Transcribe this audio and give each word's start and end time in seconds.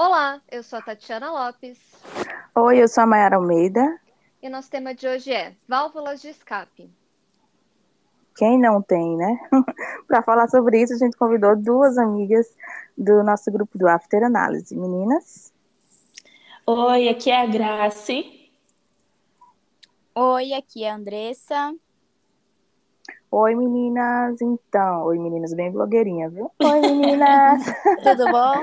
Olá, 0.00 0.40
eu 0.48 0.62
sou 0.62 0.78
a 0.78 0.82
Tatiana 0.82 1.28
Lopes. 1.28 1.76
Oi, 2.54 2.80
eu 2.80 2.86
sou 2.86 3.02
a 3.02 3.06
Mayara 3.06 3.34
Almeida. 3.34 4.00
E 4.40 4.48
nosso 4.48 4.70
tema 4.70 4.94
de 4.94 5.08
hoje 5.08 5.32
é 5.32 5.56
válvulas 5.66 6.22
de 6.22 6.28
escape. 6.28 6.88
Quem 8.36 8.60
não 8.60 8.80
tem, 8.80 9.16
né? 9.16 9.36
Para 10.06 10.22
falar 10.22 10.46
sobre 10.46 10.80
isso, 10.80 10.94
a 10.94 10.98
gente 10.98 11.16
convidou 11.16 11.56
duas 11.56 11.98
amigas 11.98 12.46
do 12.96 13.24
nosso 13.24 13.50
grupo 13.50 13.76
do 13.76 13.88
After 13.88 14.22
Análise. 14.22 14.76
Meninas? 14.76 15.52
Oi, 16.64 17.08
aqui 17.08 17.32
é 17.32 17.40
a 17.40 17.46
Grace. 17.46 18.52
Oi, 20.14 20.52
aqui 20.52 20.84
é 20.84 20.90
a 20.90 20.94
Andressa. 20.94 21.74
Oi, 23.30 23.54
meninas. 23.54 24.40
Então, 24.40 25.04
oi, 25.04 25.18
meninas, 25.18 25.52
bem 25.52 25.70
blogueirinha, 25.70 26.30
viu? 26.30 26.50
Oi, 26.60 26.80
meninas. 26.80 27.62
Tudo 28.02 28.32
bom? 28.32 28.62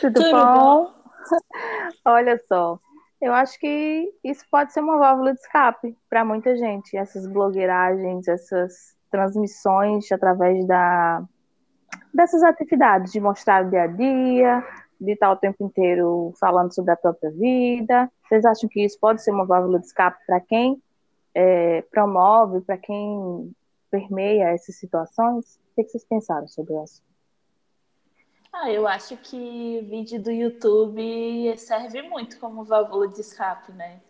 Tudo, 0.00 0.14
Tudo 0.22 0.30
bom? 0.32 0.84
bom? 0.84 0.90
Olha 2.04 2.38
só, 2.46 2.78
eu 3.22 3.32
acho 3.32 3.58
que 3.58 4.12
isso 4.22 4.44
pode 4.50 4.74
ser 4.74 4.80
uma 4.80 4.98
válvula 4.98 5.32
de 5.32 5.40
escape 5.40 5.96
para 6.10 6.26
muita 6.26 6.54
gente. 6.56 6.94
Essas 6.94 7.26
blogueiragens, 7.26 8.28
essas 8.28 8.94
transmissões 9.10 10.12
através 10.12 10.66
da, 10.66 11.24
dessas 12.12 12.42
atividades, 12.42 13.12
de 13.12 13.20
mostrar 13.20 13.64
o 13.64 13.70
dia 13.70 13.84
a 13.84 13.86
dia, 13.86 14.62
de 15.00 15.12
estar 15.12 15.30
o 15.30 15.36
tempo 15.36 15.64
inteiro 15.64 16.34
falando 16.38 16.74
sobre 16.74 16.92
a 16.92 16.96
própria 16.96 17.30
vida. 17.30 18.10
Vocês 18.28 18.44
acham 18.44 18.68
que 18.68 18.84
isso 18.84 18.98
pode 19.00 19.22
ser 19.22 19.30
uma 19.30 19.46
válvula 19.46 19.78
de 19.78 19.86
escape 19.86 20.18
para 20.26 20.38
quem 20.40 20.82
é, 21.34 21.82
promove, 21.90 22.60
para 22.60 22.76
quem 22.76 23.54
permeia 23.90 24.50
essas 24.50 24.76
situações? 24.76 25.58
O 25.76 25.82
que 25.82 25.88
vocês 25.88 26.04
pensaram 26.04 26.48
sobre 26.48 26.74
isso? 26.82 27.02
Ah, 28.52 28.70
eu 28.72 28.88
acho 28.88 29.16
que 29.18 29.82
vídeo 29.82 30.22
do 30.22 30.30
YouTube 30.30 31.54
serve 31.58 32.00
muito 32.02 32.38
como 32.38 32.64
válvula 32.64 33.06
de 33.06 33.20
escape, 33.20 33.70
né? 33.72 34.00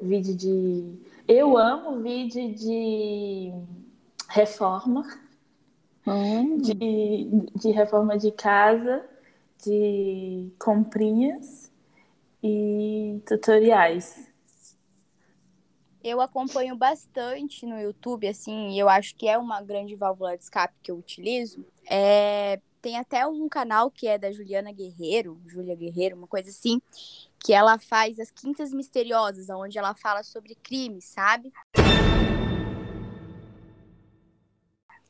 Vídeo 0.00 0.36
de. 0.36 1.00
Eu 1.26 1.56
amo 1.56 2.00
vídeo 2.00 2.54
de 2.54 3.52
reforma, 4.28 5.02
hum. 6.06 6.58
de, 6.58 7.28
de 7.56 7.70
reforma 7.72 8.16
de 8.16 8.30
casa, 8.30 9.04
de 9.64 10.52
comprinhas 10.58 11.72
e 12.42 13.20
tutoriais. 13.26 14.31
Eu 16.04 16.20
acompanho 16.20 16.74
bastante 16.74 17.64
no 17.64 17.78
YouTube, 17.78 18.26
assim, 18.26 18.70
e 18.70 18.78
eu 18.78 18.88
acho 18.88 19.14
que 19.14 19.28
é 19.28 19.38
uma 19.38 19.62
grande 19.62 19.94
válvula 19.94 20.36
de 20.36 20.42
escape 20.42 20.74
que 20.82 20.90
eu 20.90 20.96
utilizo. 20.96 21.64
É, 21.88 22.60
tem 22.80 22.98
até 22.98 23.24
um 23.24 23.48
canal 23.48 23.88
que 23.88 24.08
é 24.08 24.18
da 24.18 24.32
Juliana 24.32 24.72
Guerreiro, 24.72 25.40
Júlia 25.46 25.76
Guerreiro, 25.76 26.16
uma 26.16 26.26
coisa 26.26 26.50
assim, 26.50 26.82
que 27.38 27.52
ela 27.52 27.78
faz 27.78 28.18
as 28.18 28.32
quintas 28.32 28.72
misteriosas, 28.72 29.48
onde 29.48 29.78
ela 29.78 29.94
fala 29.94 30.24
sobre 30.24 30.56
crimes, 30.56 31.04
sabe? 31.04 31.52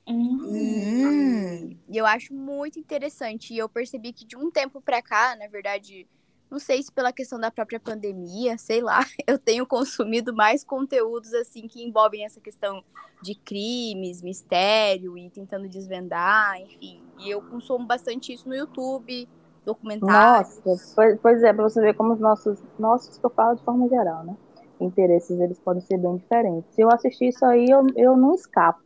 Hum. 0.06 1.78
Eu 1.88 2.04
acho 2.04 2.34
muito 2.34 2.78
interessante. 2.78 3.54
E 3.54 3.58
eu 3.58 3.68
percebi 3.68 4.12
que 4.12 4.26
de 4.26 4.36
um 4.36 4.50
tempo 4.50 4.80
pra 4.80 5.00
cá, 5.00 5.34
na 5.36 5.46
verdade, 5.46 6.06
não 6.52 6.58
sei 6.58 6.82
se 6.82 6.92
pela 6.92 7.10
questão 7.10 7.40
da 7.40 7.50
própria 7.50 7.80
pandemia, 7.80 8.58
sei 8.58 8.82
lá, 8.82 9.00
eu 9.26 9.38
tenho 9.38 9.66
consumido 9.66 10.34
mais 10.34 10.62
conteúdos 10.62 11.32
assim 11.32 11.66
que 11.66 11.82
envolvem 11.82 12.26
essa 12.26 12.42
questão 12.42 12.84
de 13.22 13.34
crimes, 13.34 14.20
mistério 14.20 15.16
e 15.16 15.30
tentando 15.30 15.66
desvendar, 15.66 16.60
enfim. 16.60 17.02
E 17.18 17.30
eu 17.30 17.40
consumo 17.40 17.86
bastante 17.86 18.34
isso 18.34 18.46
no 18.46 18.54
YouTube, 18.54 19.26
documentários. 19.64 20.60
Nossa, 20.62 20.92
pois, 20.94 21.18
pois 21.22 21.42
é, 21.42 21.54
para 21.54 21.62
você 21.62 21.80
ver 21.80 21.94
como 21.94 22.12
os 22.12 22.20
nossos, 22.20 22.62
nossos 22.78 23.16
que 23.16 23.24
eu 23.24 23.30
falo 23.30 23.56
de 23.56 23.64
forma 23.64 23.88
geral, 23.88 24.22
né? 24.22 24.36
Interesses, 24.78 25.40
eles 25.40 25.58
podem 25.58 25.80
ser 25.80 25.96
bem 25.96 26.16
diferentes. 26.16 26.74
Se 26.74 26.82
eu 26.82 26.90
assistir 26.90 27.28
isso 27.28 27.46
aí, 27.46 27.70
eu, 27.70 27.82
eu 27.96 28.14
não 28.14 28.34
escapo. 28.34 28.82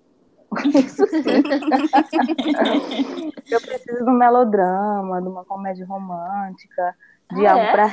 Isso 0.64 1.04
sim. 1.08 1.24
eu 3.50 3.60
preciso 3.60 4.04
de 4.04 4.10
um 4.10 4.14
melodrama, 4.14 5.20
de 5.20 5.26
uma 5.26 5.44
comédia 5.44 5.84
romântica, 5.84 6.94
de 7.32 7.46
ah, 7.46 7.52
algo 7.52 7.64
é? 7.64 7.72
para 7.72 7.92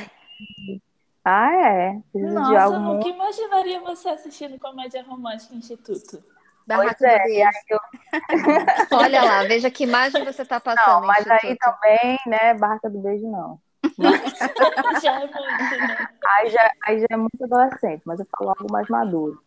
Ah, 1.24 1.52
é. 1.54 2.00
Preciso 2.12 2.34
Nossa, 2.34 2.50
de 2.50 2.56
algo 2.56 2.78
nunca 2.78 2.92
muito... 2.92 3.08
imaginaria 3.08 3.80
você 3.80 4.08
assistindo 4.10 4.58
comédia 4.58 5.02
romântica 5.02 5.54
Instituto. 5.54 6.22
Barraca 6.66 6.96
pois 6.98 7.10
é, 7.12 7.50
eu... 7.68 7.78
Olha 8.98 9.22
lá, 9.22 9.42
veja 9.44 9.70
que 9.70 9.84
imagem 9.84 10.24
você 10.24 10.42
está 10.42 10.58
passando. 10.58 11.00
Não, 11.00 11.06
mas 11.06 11.26
aí 11.26 11.56
também, 11.56 12.18
né, 12.26 12.54
Barraca 12.54 12.88
do 12.88 13.00
Beijo 13.00 13.30
não. 13.30 13.60
Mas... 13.98 14.22
já 15.02 15.12
é 15.12 15.18
muito, 15.18 15.78
né? 15.78 16.08
Aí 16.26 16.50
já, 16.50 16.72
aí 16.86 17.00
já 17.00 17.06
é 17.10 17.16
muito 17.16 17.44
adolescente, 17.44 18.02
mas 18.06 18.18
eu 18.18 18.26
falo 18.36 18.50
algo 18.50 18.72
mais 18.72 18.88
maduro. 18.88 19.43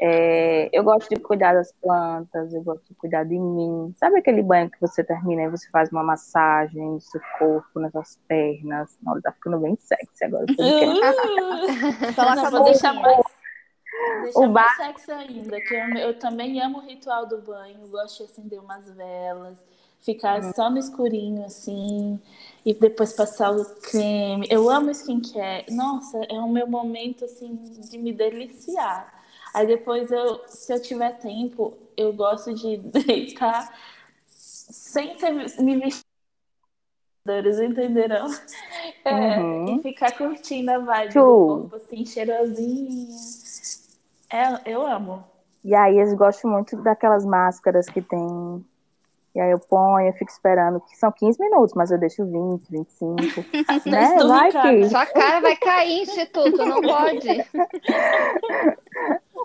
É, 0.00 0.70
eu 0.72 0.84
gosto 0.84 1.08
de 1.08 1.20
cuidar 1.20 1.54
das 1.54 1.72
plantas, 1.72 2.54
eu 2.54 2.62
gosto 2.62 2.86
de 2.86 2.94
cuidar 2.94 3.24
de 3.24 3.36
mim. 3.36 3.92
Sabe 3.96 4.18
aquele 4.18 4.42
banho 4.42 4.70
que 4.70 4.80
você 4.80 5.02
termina 5.02 5.42
e 5.42 5.50
você 5.50 5.68
faz 5.70 5.90
uma 5.90 6.04
massagem 6.04 6.80
no 6.80 7.00
seu 7.00 7.20
corpo, 7.36 7.80
nas 7.80 7.90
suas 7.90 8.16
pernas? 8.28 8.96
Não, 9.02 9.20
tá 9.20 9.32
ficando 9.32 9.58
bem 9.58 9.76
sexy 9.76 10.24
agora. 10.24 10.44
Uh, 10.52 12.14
Coloca 12.14 12.50
vou 12.50 12.64
deixar 12.64 12.94
mais, 12.94 13.24
deixar 14.22 14.38
o 14.38 14.48
mais 14.48 14.76
sexy 14.76 15.10
ainda, 15.10 15.60
que 15.60 15.74
eu, 15.74 15.88
eu, 15.96 16.18
também 16.18 16.62
amo 16.62 16.78
o 16.78 16.86
ritual 16.86 17.26
do 17.26 17.38
banho, 17.38 17.88
gosto 17.88 18.18
de 18.18 18.30
acender 18.30 18.60
umas 18.60 18.88
velas, 18.90 19.58
ficar 20.00 20.38
hum. 20.38 20.52
só 20.54 20.70
no 20.70 20.78
escurinho 20.78 21.44
assim, 21.44 22.22
e 22.64 22.72
depois 22.72 23.12
passar 23.12 23.50
o 23.50 23.64
creme. 23.80 24.46
Eu 24.48 24.70
amo 24.70 24.92
skincare. 24.92 25.66
Nossa, 25.72 26.18
é 26.28 26.38
o 26.38 26.48
meu 26.48 26.68
momento 26.68 27.24
assim 27.24 27.56
de 27.56 27.98
me 27.98 28.12
deliciar. 28.12 29.17
Aí 29.54 29.66
depois 29.66 30.10
eu, 30.10 30.40
se 30.46 30.72
eu 30.72 30.80
tiver 30.80 31.18
tempo, 31.18 31.76
eu 31.96 32.12
gosto 32.12 32.54
de 32.54 32.78
deitar 33.06 33.72
sem 34.26 35.16
ter 35.16 35.32
me 35.32 35.76
vestir 35.76 36.04
entenderão? 37.64 38.26
É, 39.04 39.38
uhum. 39.38 39.78
E 39.78 39.82
ficar 39.82 40.16
curtindo 40.16 40.70
a 40.70 40.78
vibe 40.78 41.12
do 41.12 41.20
corpo, 41.20 41.76
assim, 41.76 42.06
cheirosinha. 42.06 43.08
É, 44.30 44.72
eu 44.72 44.86
amo. 44.86 45.24
E 45.64 45.74
aí 45.74 45.98
eu 45.98 46.16
gosto 46.16 46.48
muito 46.48 46.76
daquelas 46.82 47.26
máscaras 47.26 47.86
que 47.86 48.00
tem 48.00 48.64
e 49.34 49.40
aí 49.40 49.50
eu 49.52 49.58
ponho, 49.60 50.08
eu 50.08 50.12
fico 50.14 50.32
esperando, 50.32 50.80
que 50.80 50.96
são 50.96 51.12
15 51.12 51.38
minutos, 51.38 51.74
mas 51.74 51.92
eu 51.92 51.98
deixo 51.98 52.24
20, 52.24 52.70
25. 52.70 53.44
né? 53.88 54.16
Vai 54.26 54.50
que... 54.50 54.88
Sua 54.88 55.06
cara 55.06 55.40
vai 55.40 55.54
cair, 55.54 56.02
Instituto, 56.02 56.56
não 56.56 56.82
pode. 56.82 57.28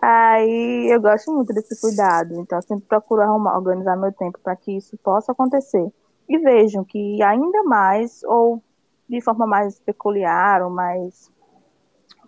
Aí 0.06 0.92
eu 0.92 1.00
gosto 1.00 1.32
muito 1.32 1.54
desse 1.54 1.80
cuidado, 1.80 2.34
então 2.34 2.58
eu 2.58 2.62
sempre 2.62 2.84
procuro 2.84 3.22
arrumar, 3.22 3.56
organizar 3.56 3.96
meu 3.96 4.12
tempo 4.12 4.38
para 4.38 4.54
que 4.54 4.76
isso 4.76 4.98
possa 4.98 5.32
acontecer. 5.32 5.90
E 6.28 6.36
vejam 6.36 6.84
que 6.84 7.22
ainda 7.22 7.62
mais, 7.62 8.22
ou 8.24 8.62
de 9.08 9.18
forma 9.22 9.46
mais 9.46 9.78
peculiar, 9.80 10.60
ou 10.60 10.68
mais, 10.68 11.32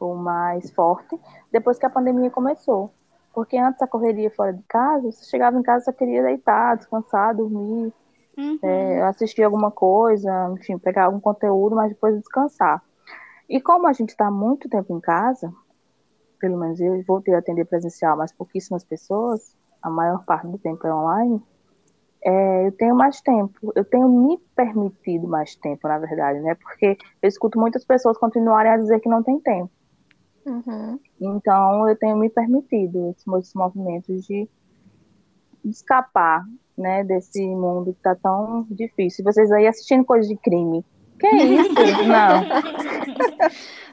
ou 0.00 0.14
mais 0.14 0.70
forte, 0.70 1.20
depois 1.52 1.78
que 1.78 1.84
a 1.84 1.90
pandemia 1.90 2.30
começou. 2.30 2.94
Porque 3.34 3.58
antes 3.58 3.82
a 3.82 3.86
correria 3.86 4.30
fora 4.30 4.54
de 4.54 4.62
casa, 4.62 5.12
você 5.12 5.26
chegava 5.26 5.58
em 5.58 5.62
casa 5.62 5.84
só 5.84 5.92
queria 5.92 6.22
deitar, 6.22 6.78
descansar, 6.78 7.36
dormir, 7.36 7.92
uhum. 8.38 8.58
é, 8.62 9.02
assistir 9.02 9.42
alguma 9.42 9.70
coisa, 9.70 10.50
enfim, 10.58 10.78
pegar 10.78 11.04
algum 11.04 11.20
conteúdo, 11.20 11.76
mas 11.76 11.90
depois 11.90 12.16
descansar. 12.16 12.82
E 13.46 13.60
como 13.60 13.86
a 13.86 13.92
gente 13.92 14.08
está 14.08 14.30
muito 14.30 14.66
tempo 14.66 14.96
em 14.96 15.00
casa, 15.00 15.52
pelo 16.38 16.58
menos 16.58 16.80
eu 16.80 17.02
voltei 17.06 17.34
a 17.34 17.38
atender 17.38 17.64
presencial, 17.64 18.16
mas 18.16 18.32
pouquíssimas 18.32 18.84
pessoas, 18.84 19.56
a 19.82 19.90
maior 19.90 20.24
parte 20.24 20.46
do 20.46 20.58
tempo 20.58 20.86
é 20.86 20.94
online, 20.94 21.42
é, 22.22 22.66
eu 22.66 22.72
tenho 22.72 22.94
mais 22.94 23.20
tempo, 23.20 23.72
eu 23.76 23.84
tenho 23.84 24.08
me 24.08 24.38
permitido 24.54 25.28
mais 25.28 25.54
tempo, 25.54 25.86
na 25.86 25.98
verdade, 25.98 26.40
né? 26.40 26.56
Porque 26.56 26.98
eu 27.22 27.28
escuto 27.28 27.58
muitas 27.58 27.84
pessoas 27.84 28.18
continuarem 28.18 28.72
a 28.72 28.76
dizer 28.76 29.00
que 29.00 29.08
não 29.08 29.22
tem 29.22 29.38
tempo. 29.38 29.70
Uhum. 30.44 30.98
Então, 31.20 31.88
eu 31.88 31.96
tenho 31.96 32.16
me 32.16 32.28
permitido 32.28 33.10
esses 33.10 33.54
movimentos 33.54 34.24
de 34.26 34.48
escapar, 35.64 36.44
né, 36.76 37.02
desse 37.02 37.44
mundo 37.46 37.92
que 37.94 38.00
tá 38.00 38.14
tão 38.14 38.66
difícil. 38.70 39.24
Vocês 39.24 39.50
aí 39.50 39.66
assistindo 39.66 40.04
coisas 40.04 40.28
de 40.28 40.36
crime. 40.36 40.84
Que 41.18 41.26
é 41.26 41.44
isso? 41.44 41.72
Não. 42.06 42.44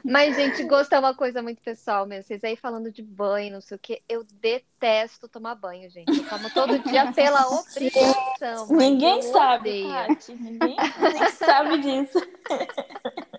Mas, 0.04 0.36
gente, 0.36 0.62
gosto 0.64 0.92
é 0.92 0.98
uma 0.98 1.14
coisa 1.14 1.42
muito 1.42 1.62
pessoal 1.62 2.06
mesmo. 2.06 2.24
Vocês 2.24 2.44
aí 2.44 2.56
falando 2.56 2.92
de 2.92 3.02
banho, 3.02 3.52
não 3.52 3.60
sei 3.60 3.76
o 3.76 3.80
quê. 3.80 4.02
Eu 4.08 4.24
detesto 4.24 5.28
tomar 5.28 5.54
banho, 5.54 5.88
gente. 5.90 6.16
Eu 6.16 6.28
tomo 6.28 6.50
todo 6.50 6.78
dia 6.80 7.10
pela 7.12 7.46
obrigação. 7.48 8.68
Ninguém 8.70 9.22
sabe, 9.22 9.88
Tati. 9.88 10.32
Ninguém, 10.32 10.76
ninguém 11.00 11.30
sabe 11.30 11.78
disso. 11.78 12.18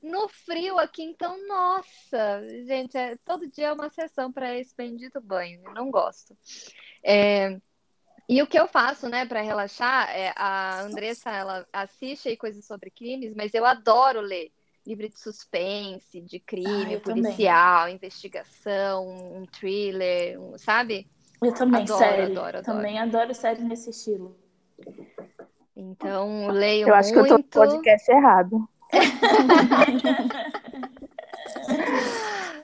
No 0.00 0.28
frio 0.28 0.78
aqui, 0.78 1.02
então, 1.02 1.34
nossa, 1.48 2.46
gente, 2.66 2.96
é, 2.96 3.16
todo 3.24 3.50
dia 3.50 3.68
é 3.68 3.72
uma 3.72 3.88
sessão 3.88 4.30
para 4.30 4.54
esse 4.56 4.76
bendito 4.76 5.18
banho. 5.18 5.62
Eu 5.64 5.72
não 5.72 5.90
gosto. 5.90 6.36
É, 7.02 7.58
E 8.28 8.42
o 8.42 8.46
que 8.46 8.58
eu 8.58 8.66
faço, 8.66 9.08
né, 9.08 9.26
para 9.26 9.42
relaxar, 9.42 10.08
é 10.10 10.32
a 10.34 10.80
Andressa, 10.80 11.30
ela 11.30 11.66
assiste 11.72 12.28
aí 12.28 12.36
coisas 12.36 12.64
sobre 12.64 12.90
crimes, 12.90 13.34
mas 13.34 13.52
eu 13.52 13.66
adoro 13.66 14.20
ler 14.20 14.50
livro 14.86 15.08
de 15.08 15.18
suspense, 15.18 16.20
de 16.20 16.38
crime, 16.38 16.96
ah, 16.96 17.00
policial, 17.00 17.80
também. 17.82 17.94
investigação, 17.96 19.08
um 19.08 19.46
thriller, 19.46 20.40
um, 20.40 20.58
sabe? 20.58 21.06
Eu 21.42 21.52
também, 21.52 21.82
adoro, 21.82 21.98
série. 21.98 22.22
Adoro, 22.22 22.58
adoro. 22.58 22.64
Também 22.64 22.98
adoro 22.98 23.34
série 23.34 23.62
nesse 23.62 23.90
estilo. 23.90 24.36
Então, 25.76 26.48
leio 26.48 26.88
Eu 26.88 26.94
acho 26.94 27.14
muito. 27.14 27.26
que 27.26 27.32
eu 27.32 27.42
tô 27.42 27.42
no 27.42 27.68
podcast 27.68 28.10
errado. 28.10 28.68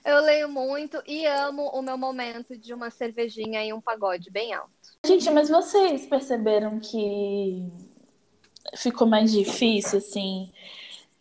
eu 0.05 0.21
leio 0.21 0.49
muito 0.49 1.03
e 1.07 1.27
amo 1.27 1.69
o 1.69 1.83
meu 1.83 1.99
momento 1.99 2.57
de 2.57 2.73
uma 2.73 2.91
cervejinha 2.91 3.65
e 3.65 3.73
um 3.73 3.81
pagode 3.81 4.31
bem 4.31 4.53
alto. 4.55 4.71
Gente, 5.05 5.31
mas 5.31 5.49
vocês 5.49 6.07
perceberam 6.07 6.79
que 6.79 7.67
ficou 8.77 9.07
mais 9.07 9.33
difícil, 9.33 9.99
assim, 9.99 10.51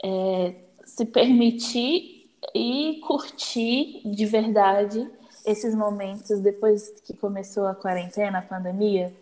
é, 0.03 0.55
se 0.85 1.05
permitir 1.05 2.29
e 2.53 2.99
curtir 3.05 4.01
de 4.05 4.25
verdade 4.25 5.09
esses 5.45 5.73
momentos 5.75 6.39
depois 6.39 6.89
que 7.05 7.15
começou 7.15 7.65
a 7.67 7.75
quarentena, 7.75 8.39
a 8.39 8.41
pandemia? 8.41 9.13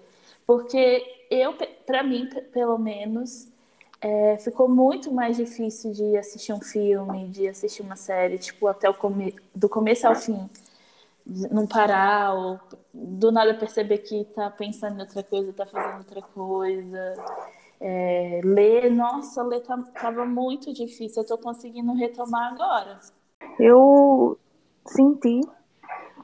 Porque 0.46 1.04
eu, 1.30 1.54
para 1.86 2.04
mim, 2.04 2.30
pelo 2.54 2.78
menos, 2.78 3.48
é, 4.00 4.38
ficou 4.38 4.70
muito 4.70 5.12
mais 5.12 5.38
difícil 5.38 5.92
de 5.92 6.18
assistir 6.18 6.54
um 6.54 6.62
filme, 6.62 7.28
de 7.30 7.48
assistir 7.48 7.82
uma 7.82 7.96
série, 7.96 8.38
tipo, 8.38 8.68
até 8.68 8.90
o 8.90 8.94
come 8.94 9.36
do 9.56 9.68
começo 9.68 10.08
ao 10.08 10.16
fim. 10.16 10.50
Não 11.26 11.68
parar, 11.68 12.34
ou 12.34 12.60
do 12.94 13.32
nada 13.32 13.54
perceber 13.54 13.98
que 14.00 14.24
tá 14.26 14.50
pensando 14.50 14.98
em 14.98 15.02
outra 15.02 15.24
coisa, 15.24 15.52
tá 15.52 15.66
fazendo 15.66 15.98
outra 15.98 16.22
coisa. 16.22 17.16
É, 17.80 18.42
ler, 18.44 18.90
nossa, 18.92 19.44
ler 19.44 19.62
tá, 19.62 19.78
tava 20.00 20.26
muito 20.26 20.74
difícil. 20.74 21.22
Eu 21.22 21.28
tô 21.28 21.38
conseguindo 21.38 21.94
retomar 21.94 22.54
agora. 22.54 23.00
Eu 23.60 24.38
senti 24.86 25.42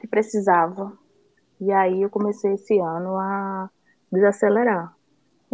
que 0.00 0.06
precisava. 0.06 0.96
E 1.60 1.70
aí 1.70 2.02
eu 2.02 2.10
comecei 2.10 2.54
esse 2.54 2.78
ano 2.78 3.16
a 3.16 3.70
desacelerar. 4.10 4.94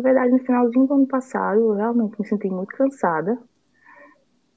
Na 0.00 0.02
verdade, 0.02 0.32
no 0.32 0.38
finalzinho 0.38 0.86
do 0.86 0.94
ano 0.94 1.06
passado, 1.06 1.60
eu 1.60 1.72
realmente 1.74 2.18
me 2.18 2.26
senti 2.26 2.48
muito 2.48 2.74
cansada. 2.74 3.38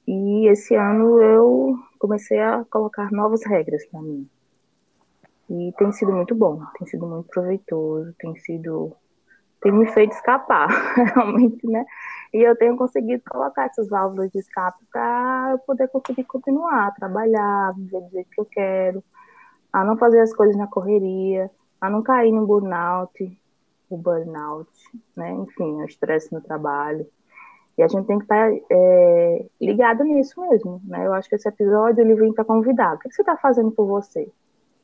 E 0.08 0.48
esse 0.48 0.74
ano 0.74 1.20
eu 1.20 1.78
comecei 1.98 2.40
a 2.40 2.64
colocar 2.64 3.12
novas 3.12 3.44
regras 3.44 3.84
para 3.88 4.00
mim. 4.00 4.26
E 5.50 5.70
tem 5.76 5.92
sido 5.92 6.12
muito 6.12 6.34
bom, 6.34 6.62
tem 6.78 6.88
sido 6.88 7.06
muito 7.06 7.28
proveitoso, 7.28 8.14
tem 8.18 8.34
sido. 8.36 8.96
tem 9.60 9.70
me 9.70 9.86
feito 9.92 10.12
escapar, 10.12 10.68
realmente, 11.14 11.66
né? 11.66 11.84
E 12.32 12.38
eu 12.38 12.56
tenho 12.56 12.74
conseguido 12.74 13.22
colocar 13.28 13.66
essas 13.66 13.90
válvulas 13.90 14.30
de 14.30 14.38
escape 14.38 14.82
para 14.90 15.50
eu 15.52 15.58
poder 15.58 15.88
conseguir 15.88 16.24
continuar, 16.24 16.94
trabalhar, 16.94 17.74
viver 17.76 18.00
do 18.00 18.10
jeito 18.12 18.30
que 18.30 18.40
eu 18.40 18.46
quero, 18.46 19.04
a 19.70 19.84
não 19.84 19.98
fazer 19.98 20.20
as 20.20 20.34
coisas 20.34 20.56
na 20.56 20.66
correria, 20.66 21.50
a 21.78 21.90
não 21.90 22.02
cair 22.02 22.32
no 22.32 22.46
burnout, 22.46 23.38
o 23.88 23.96
burnout, 23.96 24.70
né? 25.16 25.32
Enfim, 25.32 25.82
o 25.82 25.84
estresse 25.84 26.32
no 26.32 26.40
trabalho. 26.40 27.06
E 27.76 27.82
a 27.82 27.88
gente 27.88 28.06
tem 28.06 28.18
que 28.18 28.24
estar 28.24 28.50
tá, 28.50 28.56
é, 28.70 29.46
ligado 29.60 30.04
nisso 30.04 30.40
mesmo, 30.40 30.80
né? 30.84 31.06
Eu 31.06 31.12
acho 31.12 31.28
que 31.28 31.34
esse 31.34 31.48
episódio 31.48 32.00
ele 32.00 32.14
vem 32.14 32.32
para 32.32 32.44
convidar. 32.44 32.94
O 32.94 32.98
que 32.98 33.10
você 33.10 33.22
está 33.22 33.36
fazendo 33.36 33.70
por 33.72 33.86
você, 33.86 34.30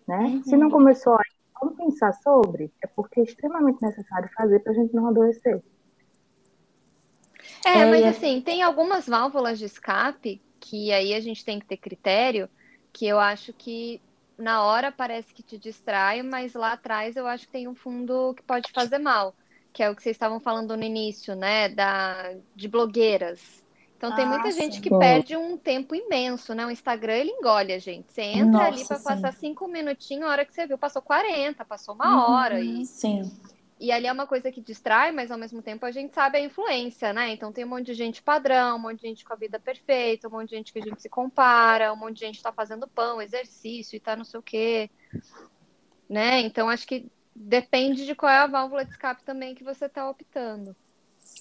né? 0.06 0.18
Uhum. 0.18 0.42
Se 0.42 0.56
não 0.56 0.70
começou 0.70 1.14
aí, 1.14 1.30
vamos 1.60 1.76
pensar 1.76 2.12
sobre. 2.14 2.72
É 2.82 2.86
porque 2.88 3.20
é 3.20 3.22
extremamente 3.22 3.80
necessário 3.80 4.28
fazer 4.34 4.60
para 4.60 4.72
a 4.72 4.74
gente 4.74 4.94
não 4.94 5.06
adoecer. 5.06 5.62
É, 7.64 7.78
é, 7.78 7.86
mas 7.86 8.04
assim, 8.04 8.40
tem 8.40 8.62
algumas 8.62 9.06
válvulas 9.06 9.58
de 9.58 9.66
escape 9.66 10.42
que 10.58 10.92
aí 10.92 11.14
a 11.14 11.20
gente 11.20 11.44
tem 11.44 11.58
que 11.58 11.66
ter 11.66 11.76
critério, 11.76 12.48
que 12.92 13.06
eu 13.06 13.18
acho 13.18 13.52
que 13.52 14.00
na 14.40 14.64
hora 14.64 14.90
parece 14.90 15.32
que 15.32 15.42
te 15.42 15.58
distrai, 15.58 16.22
mas 16.22 16.54
lá 16.54 16.72
atrás 16.72 17.16
eu 17.16 17.26
acho 17.26 17.46
que 17.46 17.52
tem 17.52 17.68
um 17.68 17.74
fundo 17.74 18.34
que 18.34 18.42
pode 18.42 18.72
fazer 18.72 18.98
mal, 18.98 19.34
que 19.72 19.82
é 19.82 19.90
o 19.90 19.94
que 19.94 20.02
vocês 20.02 20.16
estavam 20.16 20.40
falando 20.40 20.76
no 20.76 20.82
início, 20.82 21.34
né, 21.34 21.68
da 21.68 22.34
de 22.54 22.68
blogueiras. 22.68 23.60
Então 23.96 24.14
tem 24.14 24.24
ah, 24.24 24.28
muita 24.28 24.50
sim. 24.50 24.62
gente 24.62 24.80
que 24.80 24.88
perde 24.88 25.36
um 25.36 25.58
tempo 25.58 25.94
imenso, 25.94 26.54
né? 26.54 26.64
O 26.64 26.70
Instagram 26.70 27.16
ele 27.16 27.32
engole 27.32 27.70
a 27.70 27.78
gente. 27.78 28.10
Você 28.10 28.22
entra 28.22 28.46
Nossa, 28.46 28.66
ali 28.68 28.84
para 28.86 28.98
passar 28.98 29.34
cinco 29.34 29.68
minutinhos, 29.68 30.24
a 30.24 30.30
hora 30.30 30.44
que 30.46 30.54
você 30.54 30.66
viu 30.66 30.78
passou 30.78 31.02
40, 31.02 31.62
passou 31.66 31.94
uma 31.94 32.08
uhum, 32.08 32.32
hora 32.32 32.60
e 32.62 32.86
sim. 32.86 33.30
E 33.80 33.90
ali 33.90 34.06
é 34.06 34.12
uma 34.12 34.26
coisa 34.26 34.52
que 34.52 34.60
distrai, 34.60 35.10
mas 35.10 35.30
ao 35.30 35.38
mesmo 35.38 35.62
tempo 35.62 35.86
a 35.86 35.90
gente 35.90 36.14
sabe 36.14 36.36
a 36.36 36.44
influência, 36.44 37.14
né? 37.14 37.32
Então 37.32 37.50
tem 37.50 37.64
um 37.64 37.68
monte 37.68 37.86
de 37.86 37.94
gente 37.94 38.22
padrão, 38.22 38.76
um 38.76 38.78
monte 38.78 39.00
de 39.00 39.08
gente 39.08 39.24
com 39.24 39.32
a 39.32 39.36
vida 39.36 39.58
perfeita, 39.58 40.28
um 40.28 40.32
monte 40.32 40.50
de 40.50 40.56
gente 40.56 40.70
que 40.70 40.78
a 40.78 40.82
gente 40.82 41.00
se 41.00 41.08
compara, 41.08 41.90
um 41.90 41.96
monte 41.96 42.18
de 42.18 42.26
gente 42.26 42.42
tá 42.42 42.52
fazendo 42.52 42.86
pão, 42.86 43.22
exercício 43.22 43.96
e 43.96 44.00
tá 44.00 44.14
não 44.14 44.24
sei 44.24 44.38
o 44.38 44.42
quê. 44.42 44.90
Né? 46.06 46.40
Então 46.42 46.68
acho 46.68 46.86
que 46.86 47.10
depende 47.34 48.04
de 48.04 48.14
qual 48.14 48.30
é 48.30 48.36
a 48.36 48.46
válvula 48.46 48.84
de 48.84 48.90
escape 48.90 49.24
também 49.24 49.54
que 49.54 49.64
você 49.64 49.88
tá 49.88 50.10
optando. 50.10 50.76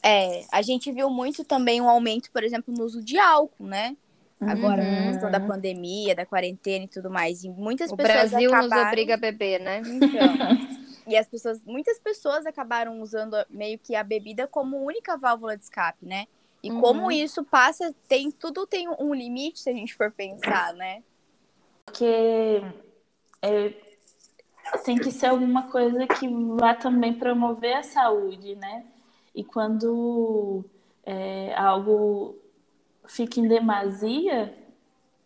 É, 0.02 0.46
a 0.50 0.62
gente 0.62 0.94
viu 0.94 1.10
muito 1.10 1.44
também 1.44 1.82
um 1.82 1.90
aumento, 1.90 2.32
por 2.32 2.42
exemplo, 2.42 2.74
no 2.74 2.86
uso 2.86 3.04
de 3.04 3.20
álcool, 3.20 3.68
né? 3.68 3.98
Agora, 4.40 4.82
uhum. 4.82 4.96
com 4.96 5.12
questão 5.12 5.30
da 5.30 5.40
pandemia, 5.42 6.16
da 6.16 6.26
quarentena 6.26 6.86
e 6.86 6.88
tudo 6.88 7.10
mais. 7.10 7.44
E 7.44 7.50
muitas 7.50 7.92
o 7.92 7.98
pessoas 7.98 8.30
Brasil 8.30 8.50
acabaram... 8.50 8.84
nos 8.84 8.88
obriga 8.88 9.16
a 9.16 9.18
beber, 9.18 9.60
né? 9.60 9.82
Então, 9.86 10.80
E 11.10 11.18
as 11.18 11.28
pessoas, 11.28 11.64
muitas 11.66 11.98
pessoas 11.98 12.46
acabaram 12.46 13.02
usando 13.02 13.36
meio 13.50 13.80
que 13.80 13.96
a 13.96 14.04
bebida 14.04 14.48
como 14.48 14.78
única 14.78 15.18
válvula 15.18 15.58
de 15.58 15.64
escape, 15.64 16.06
né? 16.06 16.28
E 16.62 16.72
uhum. 16.72 16.82
como 16.82 17.12
isso 17.12 17.44
passa, 17.44 17.96
tem 18.08 18.30
tudo 18.30 18.68
tem 18.68 18.88
um 18.88 19.12
limite 19.12 19.60
se 19.60 19.72
a 19.72 19.74
gente 19.74 19.96
for 19.96 20.12
pensar, 20.12 20.72
né? 20.76 21.02
Porque 21.84 22.62
é, 23.42 23.74
tem 24.84 24.98
que 24.98 25.12
ser 25.12 25.28
alguma 25.28 25.72
coisa 25.72 26.06
que 26.06 26.28
vá 26.28 26.76
também 26.76 27.14
promover 27.14 27.78
a 27.78 27.84
saúde, 27.84 28.56
né? 28.56 28.86
E 29.34 29.44
quando 29.44 30.64
é, 31.04 31.56
algo 31.56 32.38
fica 33.08 33.40
em 33.40 33.48
demasia, 33.48 34.56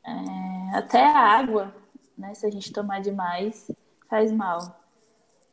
é, 0.05 0.77
até 0.77 1.03
a 1.03 1.19
água, 1.19 1.75
né? 2.17 2.33
Se 2.35 2.45
a 2.45 2.49
gente 2.49 2.71
tomar 2.71 3.01
demais, 3.01 3.69
faz 4.07 4.31
mal. 4.31 4.82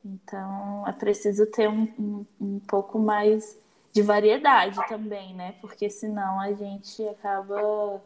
Então 0.05 0.87
é 0.87 0.93
preciso 0.93 1.47
ter 1.47 1.69
um, 1.69 1.82
um, 1.99 2.26
um 2.41 2.61
pouco 2.61 2.99
mais 2.99 3.58
de 3.93 4.02
variedade 4.02 4.79
também, 4.88 5.35
né? 5.35 5.52
Porque 5.61 5.91
senão 5.91 6.41
a 6.41 6.52
gente 6.52 7.06
acaba 7.08 8.00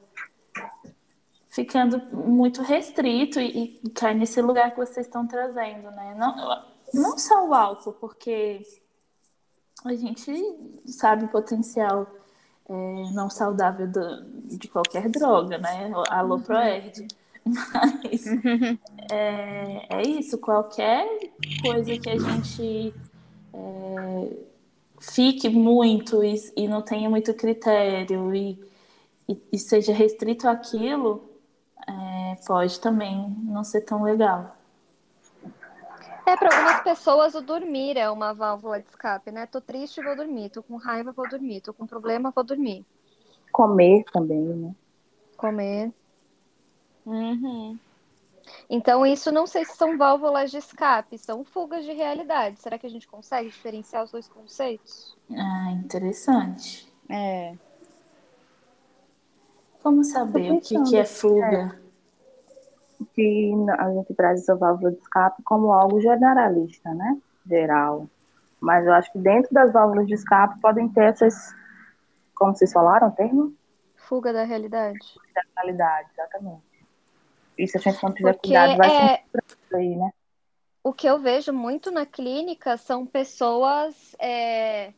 ficando 1.51 2.01
muito 2.13 2.63
restrito 2.63 3.39
e, 3.39 3.81
e 3.85 3.91
cai 3.91 4.15
nesse 4.15 4.41
lugar 4.43 4.73
que 4.73 4.77
vocês 4.77 5.07
estão 5.07 5.27
trazendo, 5.27 5.91
né? 5.93 6.15
Não, 6.19 6.65
não 6.93 7.19
só 7.19 7.47
o 7.47 7.55
álcool, 7.55 7.93
porque 7.93 8.63
a 9.85 9.95
gente 9.95 10.33
sabe 10.87 11.27
o 11.27 11.29
potencial 11.29 12.07
é, 12.69 12.73
não 13.13 13.29
saudável 13.29 13.87
do, 13.87 14.25
de 14.57 14.67
qualquer 14.69 15.09
droga, 15.09 15.59
né? 15.59 15.93
Alô, 16.09 16.37
uhum. 16.37 16.43
Proerd. 16.43 17.07
Mas 17.45 18.27
é, 19.13 19.87
é 19.91 20.03
isso, 20.03 20.39
qualquer 20.39 21.07
coisa 21.63 21.99
que 21.99 22.09
a 22.09 22.19
gente 22.19 22.95
é, 23.53 24.37
fique 25.01 25.49
muito 25.49 26.25
e, 26.25 26.35
e, 26.57 26.67
não 26.67 26.81
tenha 26.81 27.09
muito 27.11 27.35
critério 27.35 28.35
e, 28.35 28.59
e, 29.29 29.43
e 29.53 29.59
seja 29.59 29.93
restrito 29.93 30.49
àquilo, 30.49 31.29
é, 31.87 32.37
pode 32.47 32.81
também 32.81 33.29
não 33.43 33.63
ser 33.63 33.83
tão 33.83 34.03
legal. 34.03 34.57
É, 36.27 36.37
para 36.39 36.57
algumas 36.57 36.83
pessoas 36.83 37.35
o 37.35 37.43
dormir 37.43 37.99
é 37.99 38.11
uma 38.11 38.33
válvula 38.33 38.81
de 38.81 38.89
escape, 38.89 39.31
né? 39.31 39.45
Tô 39.45 39.61
triste, 39.61 40.03
vou 40.03 40.17
dormir. 40.17 40.49
Tô 40.49 40.63
com 40.63 40.77
raiva, 40.77 41.13
vou 41.13 41.29
dormir. 41.29 41.61
Tô 41.61 41.75
com 41.75 41.87
problema, 41.87 42.33
vou 42.35 42.43
dormir. 42.43 42.85
Comer 43.53 44.05
também, 44.11 44.41
né? 44.41 44.75
Comer. 45.37 45.93
Uhum. 47.07 47.79
Então, 48.69 49.07
isso 49.07 49.31
não 49.33 49.47
sei 49.47 49.65
se 49.65 49.77
são 49.77 49.97
válvulas 49.97 50.51
de 50.51 50.59
escape, 50.59 51.19
são 51.19 51.45
fugas 51.45 51.85
de 51.85 51.93
realidade. 51.93 52.61
Será 52.61 52.79
que 52.79 52.87
a 52.87 52.91
gente 52.91 53.07
consegue 53.07 53.49
diferenciar 53.49 54.05
os 54.05 54.11
dois 54.11 54.29
conceitos? 54.29 55.17
Ah, 55.31 55.73
interessante. 55.73 56.93
É. 57.09 57.55
Como 59.83 60.03
saber 60.03 60.53
o 60.53 60.61
que, 60.61 60.83
que 60.85 60.97
é 60.97 61.05
fuga? 61.05 61.79
É. 61.81 63.05
Que 63.15 63.53
a 63.79 63.93
gente 63.93 64.15
traz 64.15 64.41
essa 64.41 64.57
válvula 64.57 64.93
de 64.93 64.99
escape 64.99 65.43
como 65.43 65.73
algo 65.73 66.01
generalista, 66.01 66.93
né? 66.95 67.19
Geral. 67.47 68.09
Mas 68.59 68.87
eu 68.87 68.95
acho 68.95 69.13
que 69.13 69.19
dentro 69.19 69.53
das 69.53 69.73
válvulas 69.73 70.07
de 70.07 70.15
escape 70.15 70.59
podem 70.61 70.89
ter 70.89 71.05
essas, 71.05 71.55
como 72.35 72.55
vocês 72.55 72.73
falaram 72.73 73.09
o 73.09 73.13
termo? 73.13 73.53
Fuga 73.95 74.33
da 74.33 74.45
realidade. 74.45 74.99
Fuga 75.13 75.27
da 75.35 75.63
realidade, 75.63 76.09
exatamente. 76.13 76.74
Isso 77.57 77.79
a 77.79 77.81
gente 77.81 78.03
não 78.03 78.13
Porque 78.13 78.49
cuidado, 78.49 78.77
vai 78.77 78.91
é... 78.91 79.23
ser 79.35 79.77
aí, 79.77 79.97
né? 79.97 80.11
o 80.85 80.93
que 80.93 81.09
eu 81.09 81.19
vejo 81.19 81.51
muito 81.51 81.91
na 81.91 82.05
clínica 82.05 82.77
são 82.77 83.07
pessoas 83.07 84.15
é, 84.19 84.93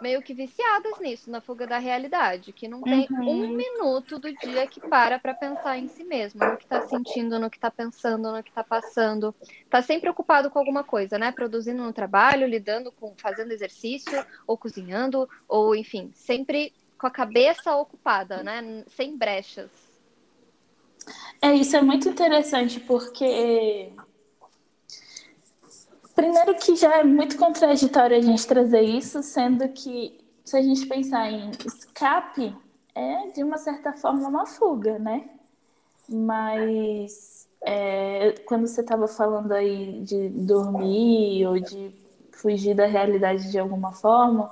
meio 0.00 0.22
que 0.22 0.32
viciadas 0.32 1.00
nisso, 1.00 1.28
na 1.28 1.40
fuga 1.40 1.66
da 1.66 1.76
realidade, 1.76 2.52
que 2.52 2.68
não 2.68 2.80
tem 2.80 3.08
uhum. 3.10 3.30
um 3.30 3.48
minuto 3.48 4.20
do 4.20 4.32
dia 4.32 4.64
que 4.68 4.80
para 4.80 5.18
para 5.18 5.34
pensar 5.34 5.76
em 5.76 5.88
si 5.88 6.04
mesmo, 6.04 6.38
no 6.38 6.56
que 6.56 6.62
está 6.62 6.82
sentindo, 6.82 7.36
no 7.40 7.50
que 7.50 7.56
está 7.56 7.68
pensando, 7.68 8.30
no 8.30 8.44
que 8.44 8.50
está 8.50 8.62
passando. 8.62 9.34
Está 9.64 9.82
sempre 9.82 10.08
ocupado 10.08 10.48
com 10.50 10.58
alguma 10.60 10.84
coisa, 10.84 11.18
né? 11.18 11.32
Produzindo 11.32 11.82
no 11.82 11.92
trabalho, 11.92 12.46
lidando 12.46 12.92
com, 12.92 13.12
fazendo 13.16 13.50
exercício, 13.50 14.24
ou 14.46 14.56
cozinhando, 14.56 15.28
ou 15.48 15.74
enfim, 15.74 16.12
sempre 16.14 16.72
com 16.96 17.08
a 17.08 17.10
cabeça 17.10 17.74
ocupada, 17.74 18.44
né? 18.44 18.84
Sem 18.86 19.16
brechas. 19.16 19.93
É, 21.40 21.54
isso 21.54 21.76
é 21.76 21.82
muito 21.82 22.08
interessante 22.08 22.80
porque 22.80 23.92
Primeiro 26.14 26.54
que 26.54 26.76
já 26.76 27.00
é 27.00 27.04
muito 27.04 27.36
contraditório 27.36 28.16
a 28.16 28.20
gente 28.20 28.46
trazer 28.46 28.82
isso, 28.82 29.20
sendo 29.22 29.68
que 29.70 30.16
se 30.44 30.56
a 30.56 30.62
gente 30.62 30.86
pensar 30.86 31.28
em 31.30 31.50
escape, 31.66 32.56
é 32.94 33.30
de 33.32 33.42
uma 33.42 33.58
certa 33.58 33.92
forma 33.92 34.28
uma 34.28 34.46
fuga, 34.46 34.96
né? 34.98 35.28
Mas 36.08 37.48
é, 37.62 38.32
quando 38.46 38.68
você 38.68 38.80
estava 38.80 39.08
falando 39.08 39.50
aí 39.52 40.02
de 40.02 40.28
dormir 40.28 41.46
ou 41.46 41.58
de 41.58 41.92
fugir 42.30 42.74
da 42.74 42.86
realidade 42.86 43.50
de 43.50 43.58
alguma 43.58 43.90
forma, 43.90 44.48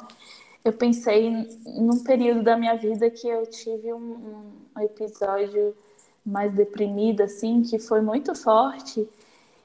eu 0.64 0.72
pensei 0.72 1.30
num 1.64 2.02
período 2.02 2.42
da 2.42 2.56
minha 2.56 2.74
vida 2.74 3.08
que 3.08 3.28
eu 3.28 3.46
tive 3.46 3.92
um, 3.92 4.52
um 4.76 4.80
episódio 4.80 5.76
mais 6.24 6.52
deprimido, 6.52 7.22
assim, 7.22 7.62
que 7.62 7.78
foi 7.78 8.00
muito 8.00 8.34
forte 8.34 9.08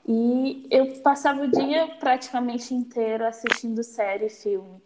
e 0.07 0.65
eu 0.71 1.01
passava 1.01 1.43
o 1.43 1.51
dia 1.51 1.87
praticamente 1.99 2.73
inteiro 2.73 3.25
assistindo 3.25 3.83
série 3.83 4.27
e 4.27 4.29
filme. 4.29 4.81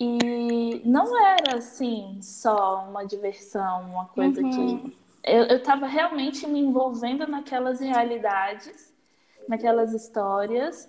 E 0.00 0.80
não 0.84 1.18
era 1.26 1.58
assim 1.58 2.18
só 2.22 2.86
uma 2.88 3.04
diversão, 3.04 3.82
uma 3.82 4.06
coisa 4.06 4.40
uhum. 4.40 4.50
que. 4.80 4.96
Eu 5.22 5.56
estava 5.56 5.86
realmente 5.86 6.46
me 6.46 6.60
envolvendo 6.60 7.26
naquelas 7.26 7.80
realidades, 7.80 8.94
naquelas 9.48 9.92
histórias, 9.92 10.88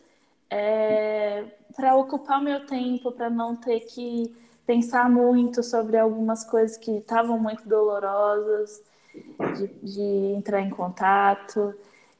é, 0.50 1.44
para 1.76 1.96
ocupar 1.96 2.42
meu 2.42 2.66
tempo, 2.66 3.12
para 3.12 3.32
não 3.32 3.56
ter 3.56 3.80
que 3.82 4.34
pensar 4.66 5.10
muito 5.10 5.64
sobre 5.64 5.98
algumas 5.98 6.44
coisas 6.44 6.78
que 6.78 6.92
estavam 6.92 7.40
muito 7.40 7.68
dolorosas, 7.68 8.84
de, 9.56 9.68
de 9.84 10.02
entrar 10.36 10.62
em 10.62 10.70
contato. 10.70 11.74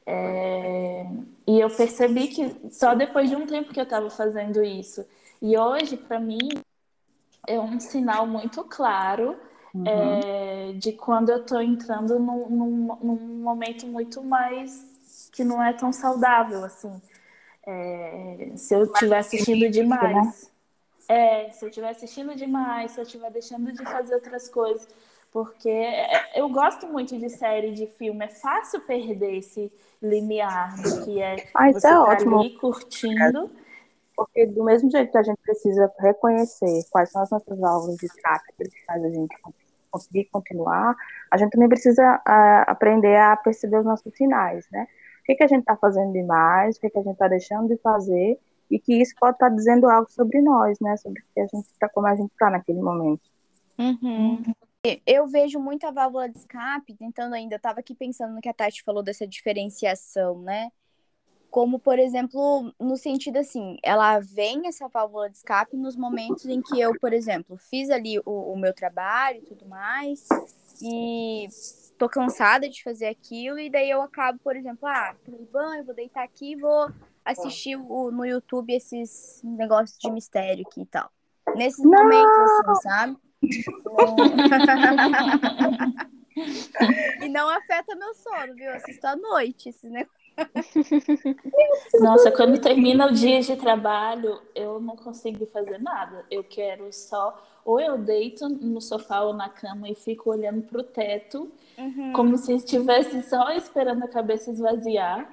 É, 0.06 1.06
e 1.46 1.60
eu 1.60 1.68
percebi 1.68 2.28
que 2.28 2.56
só 2.70 2.94
depois 2.94 3.28
de 3.28 3.36
um 3.36 3.46
tempo 3.46 3.72
que 3.72 3.80
eu 3.80 3.84
estava 3.84 4.08
fazendo 4.08 4.62
isso. 4.62 5.04
E 5.40 5.56
hoje, 5.56 5.96
para 5.96 6.18
mim, 6.18 6.48
é 7.46 7.58
um 7.60 7.78
sinal 7.78 8.26
muito 8.26 8.64
claro 8.64 9.36
uhum. 9.74 9.84
é, 9.86 10.72
de 10.74 10.92
quando 10.92 11.30
eu 11.30 11.38
estou 11.38 11.60
entrando 11.60 12.18
num, 12.18 12.48
num, 12.48 12.96
num, 13.02 13.16
momento 13.42 13.86
muito 13.86 14.22
mais 14.22 15.30
que 15.32 15.44
não 15.44 15.62
é 15.62 15.72
tão 15.72 15.92
saudável, 15.92 16.64
assim. 16.64 17.00
É, 17.66 18.52
se 18.56 18.74
eu 18.74 18.84
estiver 18.84 19.18
assistindo 19.18 19.70
demais. 19.70 20.50
É, 21.08 21.50
se 21.50 21.64
eu 21.64 21.68
estiver 21.68 21.90
assistindo 21.90 22.34
demais, 22.34 22.92
se 22.92 23.00
eu 23.00 23.04
estiver 23.04 23.30
deixando 23.30 23.72
de 23.72 23.82
fazer 23.82 24.14
outras 24.14 24.48
coisas. 24.48 24.88
Porque 25.30 25.70
eu 26.34 26.48
gosto 26.48 26.86
muito 26.86 27.16
de 27.18 27.28
série, 27.28 27.72
de 27.72 27.86
filme. 27.86 28.24
É 28.24 28.28
fácil 28.28 28.80
perder 28.80 29.36
esse 29.36 29.70
limiar 30.02 30.74
do 30.76 31.04
que 31.04 31.20
é 31.20 31.36
ah, 31.54 31.70
você 31.70 31.86
é 31.86 31.90
tá 31.90 32.02
ótimo. 32.02 32.40
ali 32.40 32.50
curtindo. 32.56 33.50
Porque 34.16 34.46
do 34.46 34.64
mesmo 34.64 34.90
jeito 34.90 35.12
que 35.12 35.18
a 35.18 35.22
gente 35.22 35.38
precisa 35.42 35.92
reconhecer 36.00 36.82
quais 36.90 37.10
são 37.12 37.22
as 37.22 37.30
nossas 37.30 37.58
válvulas 37.58 37.96
de 37.96 38.06
escape 38.06 38.52
que 38.58 38.84
faz 38.84 39.04
a 39.04 39.08
gente 39.10 39.36
conseguir 39.90 40.24
continuar, 40.32 40.96
a 41.30 41.36
gente 41.36 41.50
também 41.50 41.68
precisa 41.68 42.20
aprender 42.66 43.16
a 43.16 43.36
perceber 43.36 43.78
os 43.78 43.84
nossos 43.84 44.12
sinais, 44.14 44.66
né? 44.72 44.88
O 45.20 45.24
que, 45.24 45.36
que 45.36 45.44
a 45.44 45.46
gente 45.46 45.60
está 45.60 45.76
fazendo 45.76 46.12
demais, 46.12 46.76
o 46.76 46.80
que, 46.80 46.90
que 46.90 46.98
a 46.98 47.02
gente 47.02 47.12
está 47.12 47.28
deixando 47.28 47.68
de 47.68 47.76
fazer, 47.76 48.38
e 48.70 48.78
que 48.78 49.00
isso 49.00 49.14
pode 49.20 49.36
estar 49.36 49.50
tá 49.50 49.54
dizendo 49.54 49.88
algo 49.88 50.10
sobre 50.10 50.40
nós, 50.40 50.78
né? 50.80 50.96
Sobre 50.96 51.20
o 51.20 51.24
que 51.34 51.40
a 51.40 51.46
gente 51.46 51.66
está, 51.66 51.88
como 51.88 52.06
a 52.06 52.16
gente 52.16 52.30
está 52.30 52.50
naquele 52.50 52.80
momento. 52.80 53.22
Uhum. 53.78 54.42
Eu 55.04 55.26
vejo 55.26 55.58
muita 55.58 55.90
válvula 55.90 56.28
de 56.28 56.38
escape, 56.38 56.94
tentando 56.94 57.34
ainda, 57.34 57.56
eu 57.56 57.60
tava 57.60 57.80
aqui 57.80 57.94
pensando 57.94 58.34
no 58.34 58.40
que 58.40 58.48
a 58.48 58.54
Tati 58.54 58.82
falou 58.82 59.02
dessa 59.02 59.26
diferenciação, 59.26 60.40
né? 60.40 60.70
Como, 61.50 61.78
por 61.78 61.98
exemplo, 61.98 62.72
no 62.78 62.96
sentido 62.96 63.38
assim, 63.38 63.76
ela 63.82 64.20
vem 64.20 64.68
essa 64.68 64.86
válvula 64.86 65.28
de 65.28 65.38
escape 65.38 65.76
nos 65.76 65.96
momentos 65.96 66.46
em 66.46 66.62
que 66.62 66.78
eu, 66.80 66.92
por 67.00 67.12
exemplo, 67.12 67.56
fiz 67.56 67.90
ali 67.90 68.20
o, 68.20 68.52
o 68.52 68.56
meu 68.56 68.72
trabalho 68.72 69.38
e 69.38 69.46
tudo 69.46 69.66
mais, 69.66 70.28
e 70.80 71.48
tô 71.98 72.08
cansada 72.08 72.68
de 72.68 72.82
fazer 72.82 73.06
aquilo, 73.06 73.58
e 73.58 73.68
daí 73.68 73.90
eu 73.90 74.00
acabo, 74.00 74.38
por 74.38 74.54
exemplo, 74.54 74.86
ah, 74.86 75.16
tomei 75.24 75.44
banho, 75.46 75.84
vou 75.84 75.94
deitar 75.94 76.22
aqui 76.22 76.54
vou 76.54 76.88
assistir 77.24 77.76
o, 77.76 78.10
no 78.10 78.24
YouTube 78.24 78.72
esses 78.72 79.40
negócios 79.42 79.98
de 79.98 80.10
mistério 80.10 80.64
aqui 80.66 80.82
e 80.82 80.86
tal. 80.86 81.10
Nesses 81.56 81.84
Não! 81.84 81.90
momentos, 81.90 82.68
assim, 82.68 82.82
sabe? 82.82 83.27
E 87.22 87.28
não 87.28 87.48
afeta 87.48 87.94
meu 87.94 88.14
sono, 88.14 88.54
viu? 88.54 88.66
Eu 88.66 88.74
assisto 88.74 89.06
à 89.06 89.16
noite 89.16 89.68
esse 89.68 89.88
negócio. 89.88 90.18
Nossa, 92.00 92.30
quando 92.30 92.60
termina 92.60 93.06
o 93.06 93.12
dia 93.12 93.40
de 93.40 93.56
trabalho, 93.56 94.40
eu 94.54 94.78
não 94.80 94.96
consigo 94.96 95.46
fazer 95.46 95.78
nada. 95.78 96.24
Eu 96.30 96.44
quero 96.44 96.92
só. 96.92 97.44
Ou 97.64 97.80
eu 97.80 97.98
deito 97.98 98.48
no 98.48 98.80
sofá 98.80 99.20
ou 99.22 99.34
na 99.34 99.48
cama 99.48 99.88
e 99.88 99.94
fico 99.94 100.30
olhando 100.30 100.62
pro 100.62 100.82
teto, 100.82 101.50
uhum. 101.76 102.12
como 102.12 102.38
se 102.38 102.54
estivesse 102.54 103.22
só 103.28 103.50
esperando 103.52 104.04
a 104.04 104.08
cabeça 104.08 104.50
esvaziar. 104.50 105.28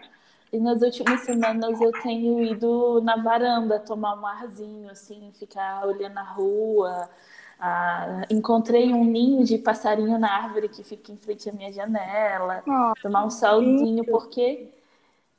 E 0.52 0.60
nas 0.60 0.82
últimas 0.82 1.22
semanas 1.22 1.80
eu 1.82 1.92
tenho 2.02 2.42
ido 2.42 3.02
na 3.02 3.18
varanda 3.18 3.80
tomar 3.80 4.20
um 4.20 4.26
arzinho, 4.26 4.90
assim, 4.90 5.32
ficar 5.34 5.86
olhando 5.86 6.18
a 6.18 6.24
rua, 6.24 7.10
ah, 7.60 8.24
encontrei 8.30 8.94
um 8.94 9.04
ninho 9.04 9.44
de 9.44 9.58
passarinho 9.58 10.18
na 10.20 10.32
árvore 10.32 10.70
que 10.70 10.84
fica 10.84 11.12
em 11.12 11.18
frente 11.18 11.50
à 11.50 11.54
minha 11.54 11.72
janela, 11.72 12.64
oh, 12.68 12.94
tomar 13.02 13.26
um 13.26 13.30
solzinho, 13.30 14.04
porque, 14.06 14.70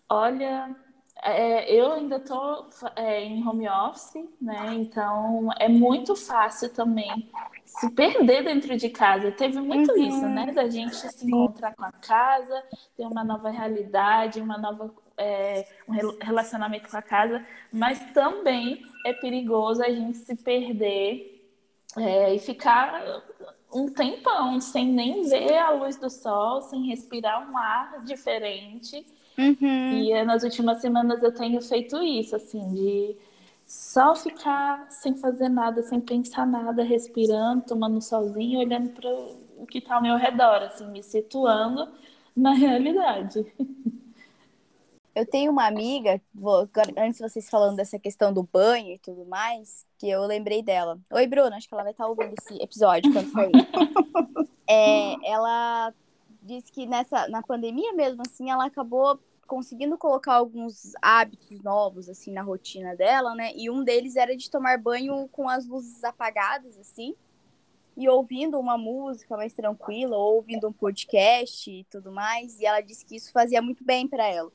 olha, 0.08 0.75
é, 1.23 1.73
eu 1.73 1.92
ainda 1.92 2.16
estou 2.16 2.68
é, 2.94 3.25
em 3.25 3.46
home 3.46 3.68
office, 3.68 4.25
né? 4.40 4.75
Então 4.75 5.49
é 5.58 5.68
muito 5.68 6.14
fácil 6.14 6.68
também 6.70 7.30
se 7.64 7.90
perder 7.90 8.44
dentro 8.44 8.76
de 8.76 8.88
casa. 8.90 9.32
Teve 9.32 9.61
muito 9.61 9.92
uhum. 9.92 9.99
isso, 9.99 10.28
né? 10.28 10.52
Da 10.52 10.68
gente 10.68 10.94
se 10.94 11.26
encontrar 11.26 11.75
com 11.75 11.85
a 11.85 11.92
casa, 11.92 12.62
ter 12.96 13.06
uma 13.06 13.25
nova 13.25 13.50
realidade, 13.50 14.40
uma 14.40 14.58
nova 14.58 14.92
é, 15.18 15.66
um 15.88 15.94
relacionamento 16.20 16.90
com 16.90 16.96
a 16.96 17.02
casa, 17.02 17.44
mas 17.73 17.99
também 18.12 18.82
é 19.04 19.12
perigoso 19.12 19.82
a 19.82 19.88
gente 19.88 20.18
se 20.18 20.37
perder 20.37 21.35
é, 21.96 22.34
e 22.34 22.38
ficar 22.38 23.22
um 23.72 23.88
tempão 23.88 24.60
sem 24.60 24.86
nem 24.86 25.22
ver 25.22 25.56
a 25.58 25.70
luz 25.70 25.96
do 25.96 26.08
sol, 26.08 26.62
sem 26.62 26.86
respirar 26.86 27.50
um 27.50 27.56
ar 27.56 28.02
diferente. 28.04 29.06
Uhum. 29.38 29.92
E 29.92 30.12
é, 30.12 30.24
nas 30.24 30.42
últimas 30.42 30.80
semanas 30.80 31.22
eu 31.22 31.32
tenho 31.32 31.60
feito 31.60 32.02
isso, 32.02 32.36
assim, 32.36 32.72
de 32.72 33.16
só 33.66 34.14
ficar 34.14 34.86
sem 34.90 35.14
fazer 35.16 35.48
nada, 35.48 35.82
sem 35.82 36.00
pensar 36.00 36.46
nada, 36.46 36.82
respirando, 36.82 37.64
tomando 37.66 38.00
solzinho, 38.00 38.60
olhando 38.60 38.90
para 38.90 39.10
o 39.58 39.66
que 39.66 39.78
está 39.78 39.96
ao 39.96 40.02
meu 40.02 40.16
redor, 40.16 40.62
assim, 40.62 40.86
me 40.90 41.02
situando 41.02 41.88
na 42.34 42.52
realidade. 42.52 43.44
Eu 45.16 45.25
tenho 45.25 45.50
uma 45.50 45.66
amiga, 45.66 46.20
vou, 46.35 46.68
antes 46.94 47.16
de 47.16 47.26
vocês 47.26 47.49
falando 47.49 47.75
dessa 47.75 47.99
questão 47.99 48.35
do 48.35 48.42
banho 48.42 48.92
e 48.92 48.99
tudo 48.99 49.25
mais, 49.25 49.87
que 49.96 50.06
eu 50.11 50.26
lembrei 50.26 50.62
dela. 50.62 51.00
Oi, 51.11 51.26
Bruna, 51.26 51.56
acho 51.56 51.66
que 51.66 51.73
ela 51.73 51.85
vai 51.85 51.92
estar 51.92 52.06
ouvindo 52.06 52.35
esse 52.38 52.62
episódio 52.62 53.11
quando 53.11 53.30
é, 54.68 55.14
ela 55.26 55.90
disse 56.42 56.70
que 56.70 56.85
nessa, 56.85 57.28
na 57.28 57.40
pandemia 57.40 57.94
mesmo, 57.94 58.20
assim, 58.26 58.50
ela 58.50 58.66
acabou 58.66 59.18
conseguindo 59.46 59.96
colocar 59.96 60.35
alguns 60.35 60.92
hábitos 61.00 61.62
novos, 61.62 62.11
assim, 62.11 62.30
na 62.30 62.42
rotina 62.42 62.94
dela, 62.94 63.35
né? 63.35 63.52
E 63.56 63.70
um 63.70 63.82
deles 63.82 64.16
era 64.16 64.37
de 64.37 64.50
tomar 64.50 64.76
banho 64.76 65.26
com 65.32 65.49
as 65.49 65.66
luzes 65.66 66.04
apagadas, 66.04 66.76
assim, 66.76 67.14
e 67.96 68.06
ouvindo 68.06 68.61
uma 68.61 68.76
música 68.76 69.35
mais 69.35 69.54
tranquila, 69.54 70.14
ou 70.14 70.35
ouvindo 70.35 70.68
um 70.68 70.73
podcast 70.75 71.70
e 71.70 71.85
tudo 71.85 72.12
mais. 72.12 72.61
E 72.61 72.66
ela 72.66 72.82
disse 72.82 73.02
que 73.06 73.16
isso 73.16 73.32
fazia 73.32 73.62
muito 73.62 73.82
bem 73.82 74.06
para 74.06 74.26
ela. 74.26 74.52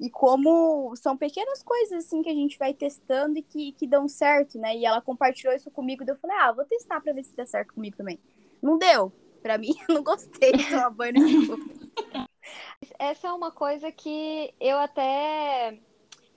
E 0.00 0.10
como 0.10 0.94
são 0.96 1.16
pequenas 1.16 1.62
coisas 1.62 2.04
assim 2.04 2.22
que 2.22 2.28
a 2.28 2.34
gente 2.34 2.58
vai 2.58 2.74
testando 2.74 3.38
e 3.38 3.42
que, 3.42 3.72
que 3.72 3.86
dão 3.86 4.08
certo, 4.08 4.58
né? 4.58 4.76
E 4.76 4.84
ela 4.84 5.00
compartilhou 5.00 5.54
isso 5.54 5.70
comigo, 5.70 6.04
e 6.04 6.10
eu 6.10 6.16
falei, 6.16 6.36
ah, 6.38 6.52
vou 6.52 6.64
testar 6.64 7.00
para 7.00 7.12
ver 7.12 7.24
se 7.24 7.36
dá 7.36 7.46
certo 7.46 7.74
comigo 7.74 7.96
também. 7.96 8.18
Não 8.60 8.78
deu. 8.78 9.12
Para 9.42 9.58
mim, 9.58 9.74
eu 9.88 9.94
não 9.94 10.02
gostei 10.02 10.52
de 10.52 10.68
tomar 10.68 10.90
banho 10.90 11.14
no 11.14 11.58
Essa 12.98 13.28
é 13.28 13.32
uma 13.32 13.50
coisa 13.50 13.90
que 13.92 14.52
eu 14.60 14.78
até 14.78 15.78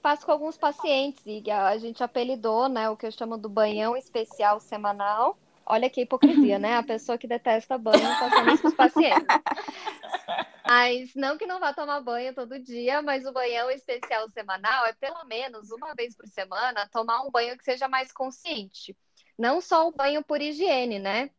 faço 0.02 0.26
com 0.26 0.32
alguns 0.32 0.58
pacientes 0.58 1.24
e 1.26 1.44
a 1.50 1.78
gente 1.78 2.04
apelidou, 2.04 2.70
né, 2.70 2.90
o 2.90 2.96
que 2.96 3.08
eu 3.08 3.12
chamo 3.12 3.38
do 3.38 3.50
banhão 3.50 3.98
especial 3.98 4.60
semanal. 4.60 5.38
Olha 5.66 5.90
que 5.90 6.02
hipocrisia, 6.02 6.60
né? 6.60 6.78
A 6.78 6.84
pessoa 6.84 7.18
que 7.18 7.26
detesta 7.26 7.76
banho 7.76 8.06
fazendo 8.20 8.52
isso 8.52 8.62
com 8.62 8.68
os 8.68 8.76
pacientes. 8.76 9.26
Mas 10.66 11.14
não 11.14 11.38
que 11.38 11.46
não 11.46 11.60
vá 11.60 11.74
tomar 11.74 12.02
banho 12.02 12.34
todo 12.34 12.60
dia, 12.60 13.02
mas 13.02 13.26
o 13.26 13.32
banhão 13.32 13.70
especial 13.70 14.28
semanal 14.32 14.86
é 14.88 14.94
pelo 14.94 15.24
menos 15.26 15.70
uma 15.70 15.94
vez 15.94 16.16
por 16.16 16.28
semana 16.28 16.90
tomar 16.92 17.22
um 17.22 17.30
banho 17.30 17.56
que 17.58 17.64
seja 17.64 17.88
mais 17.88 18.12
consciente. 18.12 18.98
Não 19.38 19.62
só 19.62 19.88
o 19.88 19.92
banho 19.92 20.24
por 20.24 20.42
higiene, 20.42 20.98
né? 20.98 21.30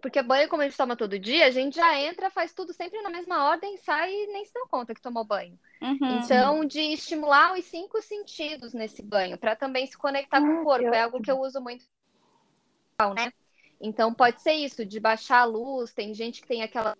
Porque 0.00 0.22
banho, 0.22 0.48
como 0.48 0.62
a 0.62 0.64
gente 0.64 0.76
toma 0.76 0.96
todo 0.96 1.18
dia, 1.18 1.46
a 1.46 1.50
gente 1.50 1.74
já 1.74 1.98
entra, 1.98 2.30
faz 2.30 2.52
tudo 2.52 2.72
sempre 2.72 3.02
na 3.02 3.10
mesma 3.10 3.48
ordem, 3.48 3.76
sai 3.78 4.12
e 4.12 4.26
nem 4.28 4.44
se 4.44 4.52
dá 4.52 4.60
conta 4.70 4.94
que 4.94 5.02
tomou 5.02 5.24
banho. 5.24 5.58
Uhum. 5.82 6.18
Então, 6.18 6.64
de 6.64 6.80
estimular 6.80 7.58
os 7.58 7.64
cinco 7.64 8.00
sentidos 8.00 8.72
nesse 8.72 9.02
banho, 9.02 9.36
para 9.36 9.56
também 9.56 9.86
se 9.88 9.98
conectar 9.98 10.40
com 10.40 10.60
o 10.60 10.64
corpo. 10.64 10.94
É 10.94 11.02
algo 11.02 11.20
que 11.20 11.30
eu 11.30 11.40
uso 11.40 11.60
muito, 11.60 11.84
né? 13.16 13.32
Então, 13.80 14.14
pode 14.14 14.40
ser 14.40 14.52
isso, 14.52 14.86
de 14.86 15.00
baixar 15.00 15.40
a 15.40 15.44
luz. 15.44 15.92
Tem 15.92 16.14
gente 16.14 16.40
que 16.40 16.46
tem 16.46 16.62
aquela 16.62 16.96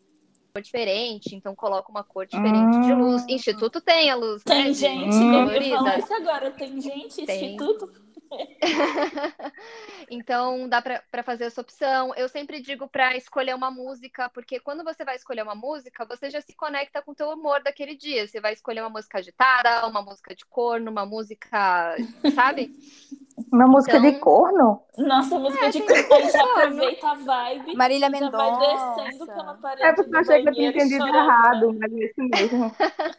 cor 0.59 0.63
diferente, 0.63 1.35
então 1.35 1.55
coloca 1.55 1.91
uma 1.91 2.05
cor 2.05 2.27
diferente 2.27 2.81
de 2.81 2.93
luz. 2.93 3.23
Ah. 3.23 3.33
Instituto 3.33 3.81
tem 3.81 4.11
a 4.11 4.17
luz, 4.17 4.43
tem 4.43 4.65
né? 4.65 4.73
Gente, 4.73 5.17
hum. 5.17 5.51
eu 5.51 5.99
isso 5.99 6.15
agora, 6.15 6.51
tem 6.51 6.81
gente, 6.81 7.25
tem. 7.25 7.55
instituto 7.55 7.91
então 10.11 10.69
dá 10.69 10.83
para 10.83 11.23
fazer 11.23 11.45
essa 11.45 11.61
opção. 11.61 12.15
Eu 12.15 12.29
sempre 12.29 12.61
digo 12.61 12.89
para 12.89 13.17
escolher 13.17 13.55
uma 13.55 13.71
música, 13.71 14.29
porque 14.31 14.61
quando 14.61 14.85
você 14.85 15.05
vai 15.05 15.17
escolher 15.17 15.43
uma 15.43 15.55
música, 15.55 16.05
você 16.05 16.31
já 16.31 16.41
se 16.41 16.55
conecta 16.55 17.03
com 17.03 17.13
o 17.13 17.15
teu 17.15 17.31
humor 17.31 17.63
daquele 17.63 17.97
dia. 17.97 18.27
Você 18.27 18.41
vai 18.41 18.53
escolher 18.53 18.81
uma 18.81 18.91
música 18.91 19.19
agitada, 19.19 19.87
uma 19.87 20.03
música 20.03 20.35
de 20.35 20.45
corno, 20.47 20.91
uma 20.91 21.07
música, 21.07 21.97
sabe? 22.35 22.75
Uma 23.53 23.67
música 23.67 23.99
então... 23.99 24.11
de 24.11 24.19
corno? 24.19 24.83
Nossa, 24.99 25.39
música 25.39 25.67
é, 25.67 25.71
de 25.71 25.81
corno 25.83 26.31
já 26.31 26.43
aproveita 26.43 27.09
a 27.09 27.15
vibe. 27.15 27.77
Marília 27.77 28.11
Mendonça. 28.11 28.37
vai 28.37 29.07
descendo 29.07 29.27
pela 29.27 29.55
parede. 29.55 29.87
É 29.87 29.93
porque 29.93 30.15
eu 30.15 30.19
achei 30.19 30.43
que 30.43 30.49
eu 30.49 30.55
tinha 30.55 30.69
entendido 30.71 31.07
errado, 31.07 31.77
mas 31.79 31.93
é 31.93 32.05
isso 32.05 32.15
mesmo. 32.19 32.73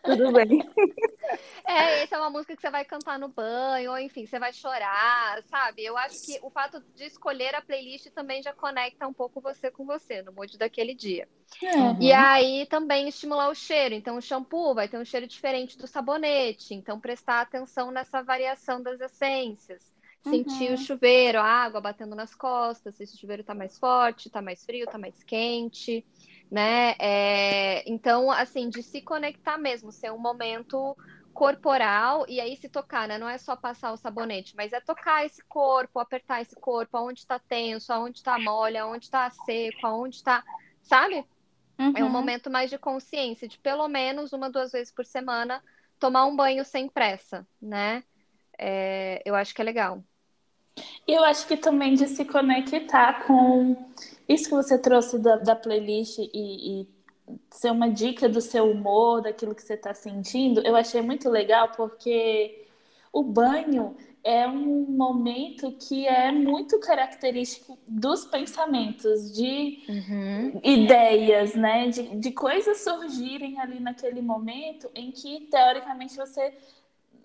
Tudo 0.04 0.34
bem. 0.34 0.70
É, 1.70 2.02
essa 2.02 2.16
é 2.16 2.18
uma 2.18 2.32
música 2.32 2.56
que 2.56 2.62
você 2.62 2.70
vai 2.72 2.84
cantar 2.84 3.20
no 3.20 3.28
banho, 3.28 3.92
ou 3.92 4.00
enfim, 4.00 4.26
você 4.26 4.40
vai 4.40 4.52
chorar, 4.52 4.99
sabe? 5.48 5.84
Eu 5.84 5.98
acho 5.98 6.26
que 6.26 6.40
o 6.42 6.50
fato 6.50 6.84
de 6.96 7.06
escolher 7.06 7.56
a 7.56 7.62
playlist 7.62 8.08
também 8.12 8.42
já 8.42 8.54
conecta 8.54 9.08
um 9.08 9.14
pouco 9.14 9.42
você 9.42 9.72
com 9.72 9.86
você, 9.86 10.22
no 10.22 10.32
mood 10.32 10.58
daquele 10.58 10.94
dia. 10.94 11.28
Uhum. 11.62 11.98
E 12.02 12.12
aí 12.12 12.66
também 12.68 13.08
estimular 13.08 13.50
o 13.50 13.56
cheiro. 13.56 13.96
Então, 13.96 14.18
o 14.18 14.22
shampoo 14.22 14.74
vai 14.74 14.88
ter 14.88 14.98
um 14.98 15.06
cheiro 15.06 15.28
diferente 15.28 15.78
do 15.78 15.88
sabonete. 15.88 16.74
Então, 16.74 17.00
prestar 17.00 17.42
atenção 17.42 17.92
nessa 17.92 18.22
variação 18.22 18.82
das 18.82 19.00
essências. 19.00 19.92
Sentir 20.22 20.68
uhum. 20.68 20.74
o 20.74 20.78
chuveiro, 20.78 21.40
a 21.40 21.46
água 21.46 21.80
batendo 21.80 22.14
nas 22.14 22.36
costas, 22.36 22.96
se 22.96 23.04
o 23.04 23.18
chuveiro 23.18 23.42
está 23.42 23.56
mais 23.56 23.80
forte, 23.80 24.28
está 24.28 24.42
mais 24.42 24.66
frio, 24.66 24.84
está 24.84 24.98
mais 24.98 25.24
quente, 25.24 26.06
né? 26.52 26.96
É... 27.00 27.90
Então, 27.90 28.30
assim, 28.30 28.70
de 28.70 28.84
se 28.84 29.02
conectar 29.02 29.58
mesmo, 29.58 29.94
ser 29.94 30.12
um 30.12 30.18
momento 30.18 30.96
corporal 31.40 32.26
e 32.28 32.42
aí 32.42 32.58
se 32.58 32.68
tocar, 32.68 33.08
né? 33.08 33.18
Não 33.18 33.30
é 33.30 33.38
só 33.38 33.56
passar 33.56 33.94
o 33.94 33.98
sabonete, 33.98 34.54
mas 34.58 34.74
é 34.74 34.82
tocar 34.82 35.26
esse 35.26 35.42
corpo, 35.46 35.98
apertar 35.98 36.42
esse 36.42 36.54
corpo, 36.54 36.98
aonde 36.98 37.22
está 37.22 37.40
tenso, 37.40 37.94
aonde 37.94 38.18
está 38.18 38.38
mole, 38.38 38.78
aonde 38.78 39.06
está 39.06 39.30
seco, 39.30 39.88
aonde 39.88 40.18
está, 40.18 40.44
sabe? 40.82 41.26
Uhum. 41.80 41.94
É 41.96 42.04
um 42.04 42.08
uhum. 42.08 42.12
momento 42.12 42.52
mais 42.52 42.70
de 42.70 42.78
consciência, 42.78 43.48
de 43.48 43.58
pelo 43.58 43.88
menos 43.88 44.34
uma, 44.34 44.50
duas 44.50 44.74
vezes 44.74 44.92
por 44.92 45.06
semana 45.06 45.64
tomar 45.98 46.26
um 46.26 46.36
banho 46.36 46.66
sem 46.66 46.90
pressa, 46.90 47.48
né? 47.62 48.04
É, 48.58 49.22
eu 49.24 49.34
acho 49.34 49.56
que 49.56 49.62
é 49.62 49.64
legal. 49.64 50.04
Eu 51.08 51.24
acho 51.24 51.48
que 51.48 51.56
também 51.56 51.94
de 51.94 52.10
se 52.10 52.26
conectar 52.26 53.26
com 53.26 53.78
isso 54.28 54.50
que 54.50 54.56
você 54.56 54.78
trouxe 54.78 55.18
da, 55.18 55.38
da 55.38 55.56
playlist 55.56 56.18
e, 56.20 56.32
e, 56.34 56.88
ser 57.52 57.72
uma 57.72 57.90
dica 57.90 58.28
do 58.28 58.42
seu 58.42 58.70
humor, 58.70 59.22
daquilo 59.22 59.56
que 59.56 59.62
você 59.62 59.74
está 59.74 59.94
sentindo, 59.94 60.62
eu 60.66 60.76
achei 60.76 61.02
muito 61.02 61.30
legal 61.30 61.72
porque 61.76 62.66
o 63.12 63.24
banho 63.24 63.96
é 64.24 64.48
um 64.48 64.86
momento 64.90 65.72
que 65.72 66.06
é 66.06 66.32
muito 66.32 66.80
característico 66.80 67.78
dos 67.88 68.26
pensamentos, 68.26 69.32
de 69.34 69.80
uhum. 69.88 70.62
ideias, 70.64 71.56
né? 71.56 71.88
De, 71.88 72.18
de 72.18 72.32
coisas 72.32 72.82
surgirem 72.82 73.60
ali 73.60 73.80
naquele 73.80 74.22
momento 74.22 74.90
em 74.94 75.10
que, 75.12 75.48
teoricamente, 75.50 76.18
você 76.18 76.54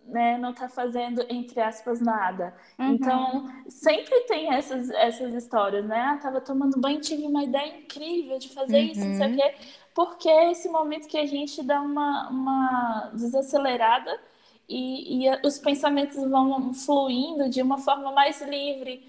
né, 0.06 0.38
não 0.38 0.50
está 0.50 0.68
fazendo, 0.68 1.24
entre 1.28 1.60
aspas, 1.60 2.00
nada. 2.00 2.54
Uhum. 2.78 2.92
Então, 2.92 3.50
sempre 3.68 4.20
tem 4.20 4.52
essas, 4.52 4.90
essas 4.90 5.34
histórias, 5.34 5.84
né? 5.84 5.98
Ah, 5.98 6.18
tava 6.18 6.40
tomando 6.40 6.80
banho, 6.80 7.00
tive 7.00 7.24
uma 7.24 7.42
ideia 7.42 7.78
incrível 7.78 8.38
de 8.38 8.48
fazer 8.50 8.78
uhum. 8.78 8.90
isso, 8.90 9.04
não 9.04 9.16
sei 9.16 9.26
o 9.26 9.30
uhum. 9.30 9.36
quê. 9.36 9.54
Porque 9.94 10.28
é 10.28 10.50
esse 10.50 10.68
momento 10.68 11.08
que 11.08 11.18
a 11.18 11.26
gente 11.26 11.62
dá 11.62 11.80
uma, 11.80 12.28
uma 12.28 13.10
desacelerada 13.14 14.20
e, 14.68 15.26
e 15.26 15.46
os 15.46 15.58
pensamentos 15.58 16.16
vão 16.16 16.74
fluindo 16.74 17.48
de 17.48 17.62
uma 17.62 17.78
forma 17.78 18.12
mais 18.12 18.40
livre. 18.42 19.08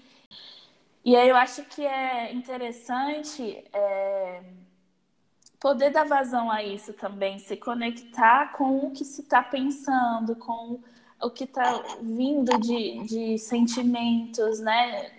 E 1.04 1.14
aí 1.14 1.28
eu 1.28 1.36
acho 1.36 1.62
que 1.64 1.84
é 1.84 2.32
interessante 2.32 3.64
é, 3.72 4.42
poder 5.60 5.90
dar 5.90 6.04
vazão 6.04 6.50
a 6.50 6.62
isso 6.62 6.92
também, 6.92 7.38
se 7.38 7.56
conectar 7.56 8.52
com 8.52 8.78
o 8.78 8.90
que 8.90 9.04
se 9.04 9.22
está 9.22 9.42
pensando, 9.42 10.36
com 10.36 10.78
o 11.20 11.30
que 11.30 11.44
está 11.44 11.82
vindo 12.00 12.58
de, 12.58 13.02
de 13.04 13.38
sentimentos, 13.38 14.60
né? 14.60 15.12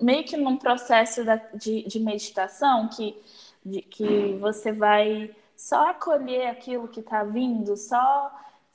Meio 0.00 0.24
que 0.24 0.36
num 0.36 0.56
processo 0.56 1.24
da, 1.24 1.36
de, 1.54 1.82
de 1.82 2.00
meditação 2.00 2.88
que, 2.88 3.16
de, 3.64 3.82
que 3.82 4.36
você 4.40 4.72
vai 4.72 5.34
só 5.56 5.90
acolher 5.90 6.48
aquilo 6.48 6.88
que 6.88 7.00
está 7.00 7.22
vindo, 7.24 7.76
só 7.76 8.32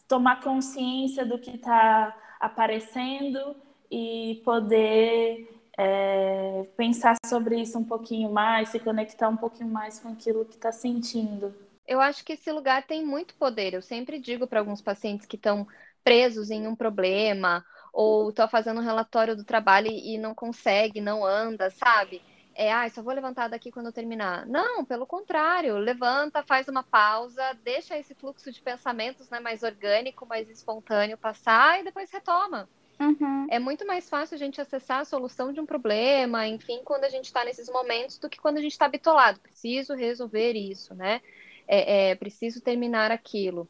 tomar 0.08 0.42
consciência 0.42 1.26
do 1.26 1.38
que 1.38 1.52
está 1.52 2.16
aparecendo 2.40 3.56
e 3.90 4.42
poder 4.46 5.57
é, 5.78 6.64
pensar 6.76 7.16
sobre 7.26 7.62
isso 7.62 7.78
um 7.78 7.84
pouquinho 7.84 8.32
mais, 8.32 8.70
se 8.70 8.80
conectar 8.80 9.30
um 9.30 9.38
pouquinho 9.38 9.70
mais 9.70 10.00
com 10.00 10.10
aquilo 10.10 10.44
que 10.44 10.56
está 10.56 10.72
sentindo. 10.72 11.54
Eu 11.88 12.02
acho 12.02 12.26
que 12.26 12.34
esse 12.34 12.52
lugar 12.52 12.84
tem 12.84 13.06
muito 13.06 13.36
poder. 13.36 13.74
Eu 13.74 13.82
sempre 13.82 14.20
digo 14.20 14.48
para 14.48 14.60
alguns 14.60 14.82
pacientes 14.82 15.26
que 15.26 15.36
estão 15.36 15.68
presos 16.04 16.50
em 16.50 16.68
um 16.68 16.76
problema 16.76 17.64
ou 17.94 18.30
estão 18.30 18.48
fazendo 18.48 18.80
um 18.80 18.84
relatório 18.84 19.36
do 19.36 19.44
trabalho 19.44 19.88
e 19.88 20.18
não 20.18 20.34
consegue, 20.36 21.00
não 21.00 21.26
anda, 21.26 21.70
sabe? 21.70 22.22
É, 22.54 22.74
ah, 22.74 22.90
só 22.90 23.04
vou 23.04 23.14
levantar 23.14 23.48
daqui 23.48 23.72
quando 23.72 23.86
eu 23.86 23.94
terminar. 23.94 24.46
Não, 24.48 24.84
pelo 24.84 25.06
contrário, 25.06 25.78
levanta, 25.78 26.44
faz 26.44 26.68
uma 26.68 26.82
pausa, 26.82 27.54
deixa 27.64 27.98
esse 27.98 28.16
fluxo 28.16 28.52
de 28.52 28.62
pensamentos 28.62 29.30
né, 29.30 29.40
mais 29.40 29.62
orgânico, 29.62 30.26
mais 30.26 30.50
espontâneo 30.50 31.18
passar 31.18 31.80
e 31.80 31.84
depois 31.84 32.12
retoma. 32.12 32.68
Uhum. 33.00 33.48
É 33.50 33.60
muito 33.60 33.86
mais 33.86 34.10
fácil 34.10 34.36
a 34.36 34.38
gente 34.38 34.60
acessar 34.60 35.02
a 35.02 35.06
solução 35.06 35.54
de 35.54 35.60
um 35.60 35.66
problema, 35.66 36.48
enfim, 36.48 36.82
quando 36.84 37.04
a 37.04 37.10
gente 37.10 37.26
está 37.26 37.46
nesses 37.46 37.70
momentos, 37.70 38.18
do 38.18 38.30
que 38.30 38.40
quando 38.40 38.58
a 38.58 38.62
gente 38.62 38.72
está 38.72 38.88
bitolado. 38.88 39.40
Preciso 39.40 39.94
resolver 39.94 40.54
isso, 40.54 40.96
né? 40.96 41.22
É, 41.68 42.10
é, 42.10 42.16
preciso 42.16 42.62
terminar 42.62 43.12
aquilo. 43.12 43.68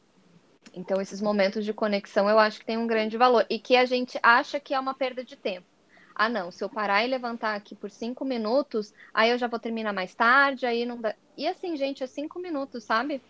Então, 0.74 1.02
esses 1.02 1.22
momentos 1.22 1.66
de 1.66 1.74
conexão 1.74 2.30
eu 2.30 2.40
acho 2.40 2.60
que 2.60 2.66
tem 2.66 2.78
um 2.78 2.88
grande 2.88 3.18
valor. 3.18 3.46
E 3.50 3.60
que 3.60 3.76
a 3.76 3.86
gente 3.86 4.20
acha 4.22 4.60
que 4.60 4.74
é 4.74 4.80
uma 4.80 4.94
perda 4.94 5.24
de 5.24 5.36
tempo. 5.36 5.66
Ah, 6.16 6.30
não, 6.30 6.50
se 6.50 6.64
eu 6.64 6.70
parar 6.70 7.04
e 7.04 7.08
levantar 7.08 7.56
aqui 7.56 7.76
por 7.76 7.92
cinco 7.92 8.26
minutos, 8.26 8.94
aí 9.14 9.30
eu 9.30 9.38
já 9.38 9.48
vou 9.48 9.60
terminar 9.60 9.94
mais 9.94 10.16
tarde, 10.16 10.66
aí 10.66 10.86
não 10.86 11.00
dá. 11.00 11.14
E 11.38 11.48
assim, 11.48 11.78
gente, 11.78 12.04
é 12.04 12.08
cinco 12.08 12.40
minutos, 12.40 12.84
sabe? 12.84 13.22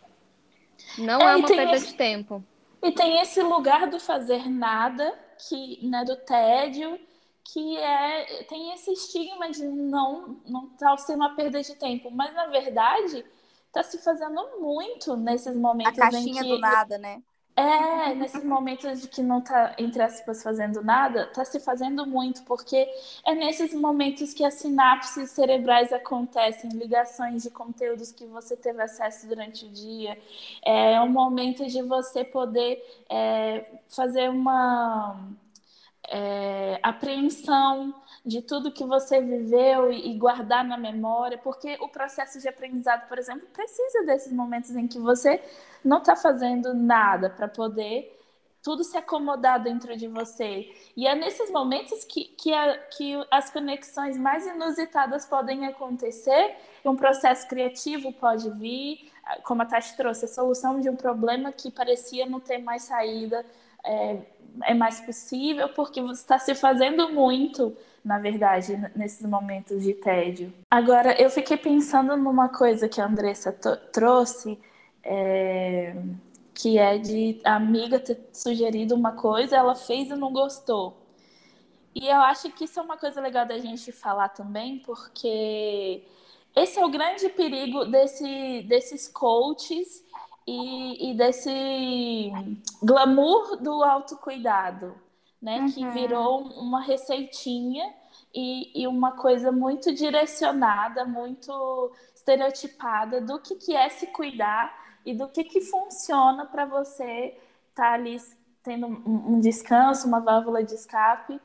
Não 0.97 1.19
é, 1.21 1.33
é 1.33 1.35
uma 1.35 1.47
perda 1.47 1.75
esse... 1.75 1.87
de 1.87 1.93
tempo. 1.95 2.43
E 2.81 2.91
tem 2.91 3.19
esse 3.21 3.41
lugar 3.41 3.89
do 3.89 3.99
fazer 3.99 4.49
nada 4.49 5.17
que, 5.47 5.85
né, 5.87 6.03
do 6.05 6.15
tédio, 6.17 6.99
que 7.43 7.77
é 7.77 8.43
tem 8.43 8.73
esse 8.73 8.91
estigma 8.91 9.49
de 9.49 9.65
não 9.65 10.41
não 10.45 10.69
tal 10.77 10.97
ser 10.97 11.15
uma 11.15 11.35
perda 11.35 11.61
de 11.61 11.75
tempo, 11.75 12.11
mas 12.11 12.33
na 12.33 12.47
verdade 12.47 13.25
está 13.67 13.83
se 13.83 13.97
fazendo 13.99 14.59
muito 14.59 15.15
nesses 15.15 15.55
momentos 15.55 15.97
a 15.97 16.01
caixinha 16.01 16.41
em 16.41 16.43
que 16.43 16.49
do 16.49 16.59
nada, 16.59 16.97
né? 16.97 17.21
É, 17.59 18.13
nesses 18.13 18.43
momentos 18.43 19.01
de 19.01 19.07
que 19.07 19.23
não 19.23 19.41
tá, 19.41 19.73
entre 19.79 19.99
aspas, 20.03 20.43
fazendo 20.43 20.83
nada, 20.83 21.25
tá 21.25 21.43
se 21.43 21.59
fazendo 21.59 22.05
muito, 22.05 22.43
porque 22.43 22.87
é 23.25 23.33
nesses 23.33 23.73
momentos 23.73 24.31
que 24.31 24.45
as 24.45 24.53
sinapses 24.53 25.31
cerebrais 25.31 25.91
acontecem, 25.91 26.69
ligações 26.69 27.41
de 27.41 27.49
conteúdos 27.49 28.11
que 28.11 28.27
você 28.27 28.55
teve 28.55 28.79
acesso 28.83 29.27
durante 29.27 29.65
o 29.65 29.69
dia. 29.69 30.19
É 30.63 31.01
um 31.01 31.09
momento 31.09 31.65
de 31.65 31.81
você 31.81 32.23
poder 32.23 32.79
é, 33.09 33.65
fazer 33.89 34.29
uma 34.29 35.19
é, 36.07 36.79
apreensão 36.81 37.93
de 38.25 38.41
tudo 38.41 38.71
que 38.71 38.85
você 38.85 39.21
viveu 39.21 39.91
e, 39.91 40.11
e 40.11 40.17
guardar 40.17 40.63
na 40.63 40.77
memória, 40.77 41.37
porque 41.37 41.77
o 41.81 41.89
processo 41.89 42.39
de 42.39 42.47
aprendizado, 42.47 43.07
por 43.07 43.17
exemplo, 43.17 43.47
precisa 43.53 44.03
desses 44.05 44.31
momentos 44.31 44.75
em 44.75 44.87
que 44.87 44.99
você 44.99 45.41
não 45.83 45.97
está 45.99 46.15
fazendo 46.15 46.73
nada 46.73 47.29
para 47.29 47.47
poder 47.47 48.13
tudo 48.63 48.83
se 48.83 48.97
acomodar 48.97 49.63
dentro 49.63 49.95
de 49.95 50.09
você. 50.09 50.69
E 50.95 51.07
é 51.07 51.15
nesses 51.15 51.49
momentos 51.51 52.03
que, 52.03 52.25
que, 52.25 52.53
a, 52.53 52.77
que 52.77 53.13
as 53.31 53.49
conexões 53.49 54.17
mais 54.17 54.45
inusitadas 54.45 55.25
podem 55.25 55.65
acontecer, 55.65 56.55
um 56.83 56.95
processo 56.95 57.47
criativo 57.47 58.11
pode 58.11 58.49
vir, 58.51 59.09
como 59.43 59.61
a 59.61 59.65
Tati 59.65 59.95
trouxe, 59.95 60.25
a 60.25 60.27
solução 60.27 60.81
de 60.81 60.89
um 60.89 60.97
problema 60.97 61.51
que 61.53 61.71
parecia 61.71 62.25
não 62.25 62.41
ter 62.41 62.57
mais 62.57 62.83
saída 62.83 63.45
é, 63.87 64.19
é 64.63 64.73
mais 64.73 64.99
possível, 64.99 65.69
porque 65.69 66.01
você 66.01 66.21
está 66.21 66.37
se 66.37 66.53
fazendo 66.53 67.09
muito, 67.11 67.75
na 68.03 68.19
verdade, 68.19 68.77
nesses 68.95 69.27
momentos 69.27 69.83
de 69.83 69.93
tédio. 69.93 70.53
Agora, 70.69 71.19
eu 71.21 71.29
fiquei 71.29 71.57
pensando 71.57 72.15
numa 72.17 72.49
coisa 72.49 72.87
que 72.87 73.01
a 73.01 73.05
Andressa 73.05 73.51
trouxe. 73.51 74.59
É 75.03 75.95
que 76.57 76.79
é 76.79 76.97
de 76.97 77.39
a 77.43 77.55
amiga 77.55 77.99
ter 77.99 78.19
sugerido 78.33 78.95
uma 78.95 79.11
coisa, 79.11 79.55
ela 79.55 79.75
fez 79.75 80.09
e 80.09 80.15
não 80.15 80.33
gostou. 80.33 80.97
E 81.93 82.07
eu 82.07 82.17
acho 82.21 82.49
que 82.49 82.63
isso 82.63 82.79
é 82.79 82.81
uma 82.83 82.97
coisa 82.97 83.21
legal 83.21 83.45
da 83.45 83.59
gente 83.59 83.91
falar 83.91 84.29
também, 84.29 84.79
porque 84.79 86.03
esse 86.55 86.79
é 86.79 86.85
o 86.85 86.89
grande 86.89 87.29
perigo 87.29 87.85
desse, 87.85 88.63
desses 88.63 89.07
coaches 89.07 90.03
e, 90.47 91.11
e 91.11 91.13
desse 91.13 92.31
glamour 92.81 93.57
do 93.57 93.83
autocuidado, 93.83 94.95
né? 95.41 95.59
Uhum. 95.59 95.71
Que 95.71 95.87
virou 95.89 96.41
uma 96.41 96.81
receitinha 96.81 97.93
e, 98.33 98.83
e, 98.83 98.87
uma 98.87 99.11
coisa 99.11 99.51
muito 99.51 99.93
direcionada, 99.93 101.03
muito 101.03 101.91
estereotipada 102.15 103.19
do 103.19 103.39
que, 103.39 103.55
que 103.55 103.75
é 103.75 103.89
se 103.89 104.07
cuidar 104.07 104.73
e 105.05 105.13
do 105.13 105.27
que, 105.27 105.43
que 105.43 105.59
funciona 105.59 106.45
para 106.45 106.65
você 106.65 107.37
estar 107.69 107.89
tá 107.89 107.93
ali 107.93 108.17
tendo 108.63 108.87
um, 108.87 109.39
descanso, 109.39 110.07
uma 110.07 110.19
válvula 110.19 110.63
de 110.63 110.73
escape, 110.73 111.39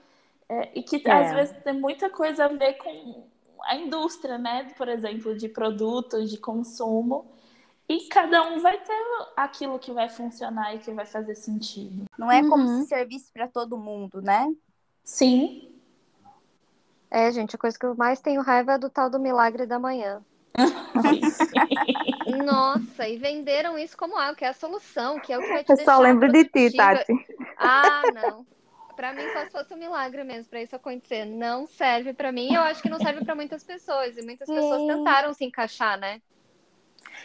é, 0.49 0.71
e 0.75 0.83
que 0.83 1.01
é. 1.09 1.13
às 1.13 1.33
vezes 1.33 1.57
tem 1.63 1.73
muita 1.73 2.11
coisa 2.11 2.47
a 2.47 2.49
ver 2.49 2.75
com 2.75 3.25
a 3.65 3.77
indústria, 3.77 4.39
né? 4.39 4.73
Por 4.77 4.89
exemplo, 4.89 5.37
de 5.37 5.49
produtos, 5.49 6.31
de 6.31 6.39
consumo. 6.39 7.27
E 7.89 8.09
cada 8.09 8.43
um 8.49 8.61
vai 8.61 8.79
ter 8.79 8.93
aquilo 9.37 9.79
que 9.79 9.93
vai 9.93 10.09
funcionar 10.09 10.75
e 10.75 10.79
que 10.79 10.91
vai 10.93 11.05
fazer 11.05 11.35
sentido. 11.35 12.05
Não 12.17 12.31
é 12.31 12.41
como 12.41 12.65
uhum. 12.65 12.83
se 12.83 12.89
servisse 12.89 13.31
para 13.33 13.49
todo 13.49 13.77
mundo, 13.77 14.23
né? 14.23 14.51
Sim. 15.05 15.69
É, 17.11 17.31
gente, 17.31 17.55
a 17.55 17.59
coisa 17.59 17.79
que 17.79 17.85
eu 17.85 17.95
mais 17.95 18.21
tenho 18.21 18.41
raiva 18.41 18.73
é 18.73 18.79
do 18.79 18.89
tal 18.89 19.11
do 19.11 19.19
milagre 19.19 19.67
da 19.67 19.79
manhã. 19.79 20.25
Nossa, 22.45 23.09
e 23.09 23.19
venderam 23.19 23.79
isso 23.79 23.97
como 23.97 24.19
algo 24.19 24.37
que 24.37 24.45
é 24.45 24.49
a 24.49 24.55
solução, 24.55 25.19
que 25.21 25.33
é 25.33 25.39
o 25.39 25.43
que 25.43 25.49
vai 25.49 25.65
te 25.65 25.71
Eu 25.73 25.77
só 25.79 25.99
lembro 25.99 26.31
de 26.31 26.45
ti, 26.45 26.75
Tati. 26.75 27.13
Ah, 27.59 28.03
não. 28.15 28.47
Para 28.97 29.13
mim 29.13 29.23
só 29.33 29.45
se 29.45 29.51
fosse 29.51 29.75
um 29.75 29.79
milagre 29.79 30.23
mesmo 30.25 30.49
para 30.49 30.63
isso 30.63 30.77
acontecer. 30.77 31.25
Não 31.25 31.67
serve 31.67 32.13
para 32.13 32.31
mim, 32.31 32.55
eu 32.55 32.63
acho 32.63 32.83
que 32.83 32.89
não 32.89 32.99
serve 32.99 33.25
para 33.25 33.35
muitas 33.35 33.65
pessoas 33.65 34.17
e 34.17 34.23
muitas 34.23 34.49
pessoas 34.49 34.87
tentaram 34.87 35.35
se 35.35 35.45
encaixar, 35.45 35.99
né? 35.99 36.21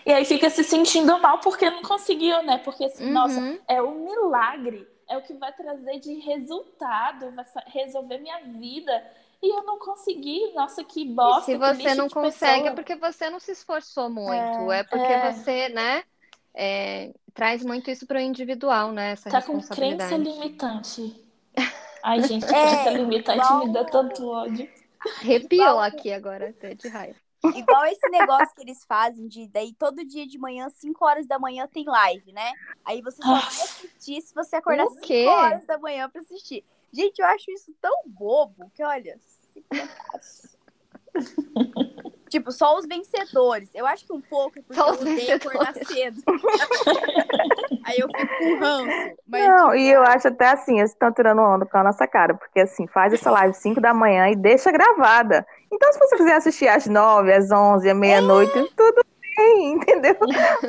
E 0.07 0.13
aí 0.13 0.23
fica 0.23 0.49
se 0.49 0.63
sentindo 0.63 1.19
mal 1.19 1.39
porque 1.39 1.69
não 1.69 1.81
conseguiu, 1.81 2.41
né? 2.41 2.59
Porque 2.59 2.85
assim, 2.85 3.07
uhum. 3.07 3.11
nossa, 3.11 3.59
é 3.67 3.81
um 3.81 4.05
milagre, 4.05 4.87
é 5.05 5.17
o 5.17 5.21
que 5.21 5.33
vai 5.33 5.51
trazer 5.51 5.99
de 5.99 6.13
resultado, 6.19 7.29
vai 7.31 7.45
resolver 7.65 8.17
minha 8.17 8.39
vida 8.39 9.05
e 9.43 9.53
eu 9.53 9.63
não 9.63 9.77
consegui. 9.77 10.53
Nossa, 10.53 10.81
que 10.81 11.03
bosta. 11.03 11.51
E 11.51 11.55
se 11.55 11.57
você 11.57 11.93
não 11.93 12.07
consegue, 12.07 12.53
pessoa. 12.53 12.69
é 12.69 12.73
porque 12.73 12.95
você 12.95 13.29
não 13.29 13.37
se 13.37 13.51
esforçou 13.51 14.09
muito. 14.09 14.71
É, 14.71 14.79
é 14.79 14.83
porque 14.85 15.11
é. 15.11 15.31
você, 15.33 15.67
né? 15.67 16.03
É, 16.55 17.13
traz 17.33 17.65
muito 17.65 17.91
isso 17.91 18.07
para 18.07 18.17
o 18.17 18.21
individual, 18.21 18.93
né? 18.93 19.11
Essa 19.11 19.29
tá 19.29 19.41
com 19.41 19.59
crença 19.59 20.15
limitante. 20.15 21.21
Ai, 22.01 22.23
gente, 22.23 22.45
é, 22.45 22.47
crença 22.47 22.89
limitante 22.91 23.39
igual... 23.39 23.67
me 23.67 23.73
dá 23.73 23.83
tanto 23.83 24.25
ódio. 24.25 24.69
Arrepiou 25.19 25.79
aqui 25.79 26.13
agora, 26.13 26.49
até 26.49 26.73
de 26.73 26.87
raiva. 26.87 27.26
Igual 27.55 27.85
esse 27.85 28.09
negócio 28.09 28.53
que 28.55 28.61
eles 28.61 28.83
fazem 28.83 29.27
de 29.27 29.47
daí 29.47 29.73
todo 29.73 30.05
dia 30.05 30.25
de 30.25 30.37
manhã, 30.37 30.69
5 30.69 31.05
horas 31.05 31.27
da 31.27 31.37
manhã, 31.37 31.67
tem 31.67 31.85
live, 31.85 32.31
né? 32.31 32.51
Aí 32.83 33.01
você 33.01 33.21
só 33.21 33.31
vai 33.31 33.47
assistir 33.47 34.21
se 34.21 34.33
você 34.33 34.55
acordar 34.55 34.87
5 34.87 35.29
horas 35.29 35.65
da 35.65 35.77
manhã 35.77 36.09
para 36.09 36.21
assistir. 36.21 36.65
Gente, 36.91 37.19
eu 37.19 37.27
acho 37.27 37.51
isso 37.51 37.73
tão 37.79 38.03
bobo 38.07 38.71
que, 38.73 38.83
olha, 38.83 39.19
tipo, 42.29 42.51
só 42.51 42.77
os 42.77 42.85
vencedores. 42.85 43.69
Eu 43.73 43.85
acho 43.85 44.05
que 44.05 44.13
um 44.13 44.21
pouco 44.21 44.59
é 44.59 44.61
porque 44.61 44.79
só 44.79 44.87
eu 44.87 44.93
odeio 44.93 45.35
acordar 45.35 45.73
cedo. 45.73 46.21
Aí 47.85 47.99
eu 47.99 48.07
fico 48.07 48.37
com 48.37 48.59
ranço. 48.59 49.15
Mas, 49.27 49.47
Não, 49.47 49.65
tipo... 49.67 49.75
e 49.75 49.89
eu 49.89 50.01
acho 50.03 50.27
até 50.27 50.49
assim, 50.49 50.79
eles 50.79 50.91
estão 50.91 51.11
tirando 51.11 51.41
onda 51.41 51.65
com 51.65 51.77
a 51.77 51.83
nossa 51.83 52.05
cara, 52.05 52.33
porque 52.33 52.59
assim, 52.59 52.85
faz 52.87 53.13
essa 53.13 53.31
live 53.31 53.53
5 53.53 53.79
da 53.79 53.93
manhã 53.93 54.29
e 54.29 54.35
deixa 54.35 54.71
gravada. 54.71 55.45
Então, 55.71 55.91
se 55.93 55.99
você 55.99 56.17
quiser 56.17 56.35
assistir 56.35 56.67
às 56.67 56.85
9, 56.87 57.31
às 57.31 57.51
11, 57.51 57.89
à 57.89 57.93
meia-noite, 57.93 58.57
é. 58.57 58.67
tudo 58.75 59.05
bem, 59.37 59.73
entendeu? 59.77 60.15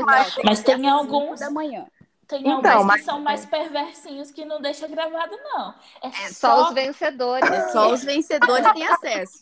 Mas, 0.05 0.37
mas 0.45 0.63
tem 0.63 0.89
alguns 0.89 1.41
da 1.41 1.51
manhã. 1.51 1.87
Tem 2.29 2.47
então, 2.47 2.85
mas... 2.85 3.01
que 3.01 3.07
são 3.07 3.21
mais 3.21 3.47
perversinhos 3.47 4.31
que 4.31 4.45
não 4.45 4.61
deixa 4.61 4.87
gravado, 4.87 5.35
não. 5.43 5.75
É, 6.03 6.09
é 6.09 6.29
só... 6.29 6.57
só... 6.57 6.69
os 6.69 6.75
vencedores. 6.75 7.51
É 7.51 7.69
só 7.71 7.91
os 7.91 8.05
vencedores 8.05 8.71
têm 8.73 8.87
acesso. 8.87 9.41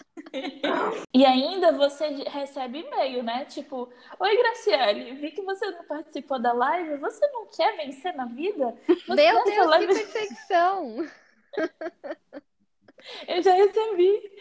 E 1.12 1.27
ainda 1.27 1.72
você 1.72 2.07
recebe 2.29 2.87
e-mail, 2.87 3.25
né? 3.25 3.44
Tipo, 3.46 3.92
oi 4.20 4.37
Graciele, 4.37 5.16
vi 5.16 5.33
que 5.33 5.42
você 5.42 5.68
não 5.72 5.85
participou 5.85 6.38
da 6.40 6.53
live. 6.53 6.96
Você 6.99 7.27
não 7.33 7.46
quer 7.46 7.77
vencer 7.77 8.14
na 8.14 8.27
vida? 8.27 8.72
Você 8.87 9.33
Meu 9.33 9.44
Deus, 9.44 9.66
live... 9.66 9.87
que 9.88 9.94
perfeição! 10.07 11.09
Eu 13.27 13.42
já 13.42 13.53
recebi. 13.53 14.33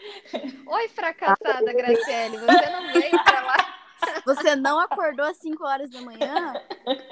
Oi, 0.66 0.88
fracassada, 0.88 1.72
Graciele. 1.72 2.38
Você 2.38 2.70
não 2.70 2.92
veio 2.92 3.24
pra 3.24 3.40
lá. 3.42 3.76
Você 4.24 4.56
não 4.56 4.78
acordou 4.78 5.26
às 5.26 5.36
5 5.38 5.64
horas 5.64 5.90
da 5.90 6.00
manhã? 6.00 6.52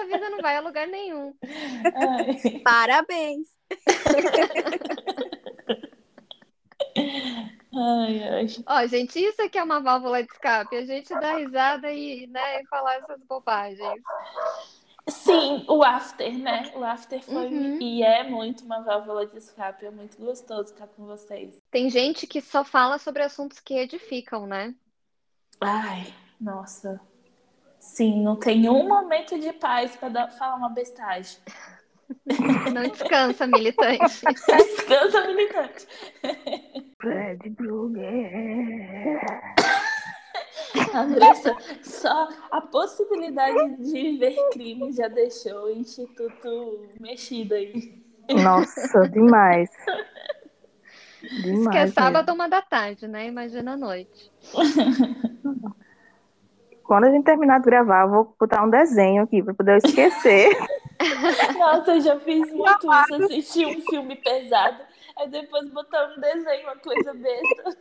Essa 0.00 0.06
vida 0.06 0.30
não 0.30 0.38
vai 0.38 0.56
a 0.56 0.60
lugar 0.60 0.86
nenhum. 0.86 1.34
Ai. 1.94 2.60
Parabéns. 2.64 3.48
Ai, 7.72 8.22
ai. 8.28 8.46
Ó, 8.66 8.86
gente, 8.86 9.18
isso 9.18 9.42
aqui 9.42 9.58
é 9.58 9.62
uma 9.62 9.80
válvula 9.80 10.22
de 10.22 10.32
escape. 10.32 10.74
A 10.74 10.86
gente 10.86 11.08
dá 11.20 11.36
risada 11.36 11.92
e, 11.92 12.26
né, 12.28 12.64
falar 12.64 12.96
essas 12.96 13.20
bobagens. 13.28 14.02
Sim, 15.06 15.64
o 15.68 15.82
after, 15.84 16.32
né? 16.38 16.72
O 16.74 16.82
after 16.82 17.22
foi 17.22 17.46
uhum. 17.46 17.78
e 17.80 18.02
é 18.02 18.22
muito 18.22 18.64
uma 18.64 18.80
válvula 18.80 19.26
de 19.26 19.36
escape. 19.36 19.84
É 19.84 19.90
muito 19.90 20.16
gostoso 20.16 20.72
estar 20.72 20.86
com 20.86 21.04
vocês. 21.04 21.58
Tem 21.70 21.90
gente 21.90 22.26
que 22.26 22.40
só 22.40 22.64
fala 22.64 22.98
sobre 22.98 23.22
assuntos 23.22 23.60
que 23.60 23.74
edificam, 23.74 24.46
né? 24.46 24.74
Ai, 25.60 26.06
nossa. 26.40 27.00
Sim, 27.80 28.22
não 28.22 28.36
tem 28.36 28.68
um 28.68 28.86
momento 28.86 29.38
de 29.40 29.54
paz 29.54 29.96
para 29.96 30.28
falar 30.28 30.56
uma 30.56 30.68
bestagem. 30.68 31.38
Não 32.74 32.82
descansa, 32.82 33.46
militante. 33.46 34.20
descansa, 34.26 35.26
militante. 35.26 35.86
Fred 37.00 37.50
Krueger. 37.54 39.20
Andressa, 40.94 41.56
só 41.82 42.28
a 42.50 42.60
possibilidade 42.60 43.76
de 43.76 44.18
ver 44.18 44.36
crime 44.52 44.92
já 44.92 45.08
deixou 45.08 45.66
o 45.66 45.70
Instituto 45.70 46.88
mexido 47.00 47.54
aí. 47.54 48.02
Nossa, 48.42 49.08
demais. 49.08 49.70
demais 51.42 51.68
que 51.68 51.78
é 51.78 51.86
sábado, 51.86 52.32
uma 52.32 52.48
da 52.48 52.60
tarde, 52.60 53.06
né? 53.06 53.26
Imagina 53.26 53.72
a 53.72 53.76
noite. 53.76 54.32
Quando 56.90 57.04
a 57.04 57.10
gente 57.12 57.22
terminar 57.22 57.60
de 57.60 57.66
gravar, 57.66 58.02
eu 58.02 58.10
vou 58.10 58.34
botar 58.36 58.64
um 58.64 58.68
desenho 58.68 59.22
aqui 59.22 59.40
para 59.44 59.54
poder 59.54 59.76
esquecer. 59.76 60.50
Nossa, 61.56 61.92
eu 61.92 62.00
já 62.00 62.18
fiz 62.18 62.52
muito 62.52 62.92
isso, 62.92 63.14
assistir 63.14 63.64
um 63.64 63.80
filme 63.82 64.16
pesado, 64.16 64.82
aí 65.16 65.28
depois 65.28 65.70
botar 65.70 66.12
um 66.12 66.20
desenho, 66.20 66.64
uma 66.64 66.74
coisa 66.78 67.14
besta. 67.14 67.78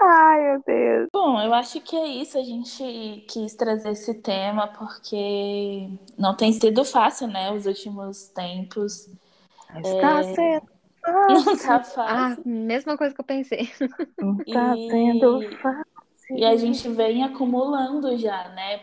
Ai, 0.00 0.40
meu 0.40 0.62
Deus. 0.66 1.08
Bom, 1.12 1.42
eu 1.42 1.52
acho 1.52 1.78
que 1.82 1.94
é 1.94 2.06
isso. 2.06 2.38
A 2.38 2.42
gente 2.42 3.26
quis 3.28 3.54
trazer 3.54 3.90
esse 3.90 4.14
tema 4.22 4.68
porque 4.68 5.90
não 6.16 6.34
tem 6.34 6.54
sido 6.54 6.86
fácil, 6.86 7.28
né? 7.28 7.52
Os 7.52 7.66
últimos 7.66 8.28
tempos. 8.28 9.10
Está 9.76 10.20
é... 10.20 10.34
sendo 10.34 10.66
Não 11.06 11.44
tá 11.44 11.82
fácil. 11.82 12.00
Ah, 12.00 12.34
mesma 12.46 12.96
coisa 12.96 13.14
que 13.14 13.20
eu 13.20 13.26
pensei. 13.26 13.70
Está 14.46 14.74
e... 14.74 14.90
sendo 14.90 15.42
fácil. 15.58 15.91
E 16.36 16.44
a 16.44 16.56
gente 16.56 16.88
vem 16.88 17.22
acumulando 17.24 18.16
já, 18.16 18.48
né? 18.50 18.80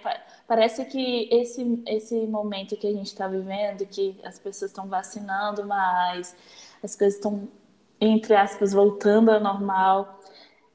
Parece 0.48 0.86
que 0.86 1.28
esse, 1.32 1.82
esse 1.88 2.16
momento 2.28 2.78
que 2.78 2.88
a 2.88 2.92
gente 2.92 3.08
está 3.08 3.28
vivendo, 3.28 3.86
que 3.86 4.20
as 4.24 4.40
pessoas 4.40 4.72
estão 4.72 4.88
vacinando 4.88 5.66
mais, 5.66 6.36
as 6.84 6.96
coisas 6.96 7.16
estão, 7.16 7.48
entre 8.00 8.36
aspas, 8.36 8.74
voltando 8.74 9.30
ao 9.32 9.40
normal, 9.40 10.20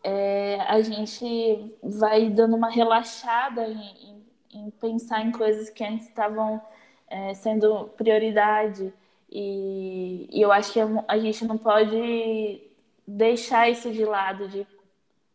é, 0.02 0.60
a 0.62 0.80
gente 0.82 1.76
vai 1.82 2.28
dando 2.28 2.56
uma 2.56 2.70
relaxada 2.70 3.66
em, 3.66 4.22
em, 4.52 4.66
em 4.66 4.70
pensar 4.70 5.24
em 5.24 5.32
coisas 5.32 5.70
que 5.70 5.84
antes 5.84 6.08
estavam 6.08 6.60
é, 7.08 7.34
sendo 7.34 7.86
prioridade. 7.96 8.92
E, 9.30 10.28
e 10.30 10.40
eu 10.42 10.52
acho 10.52 10.72
que 10.72 10.80
a 11.08 11.18
gente 11.18 11.44
não 11.44 11.58
pode 11.58 12.60
deixar 13.06 13.68
isso 13.68 13.90
de 13.90 14.04
lado, 14.04 14.48
de 14.48 14.66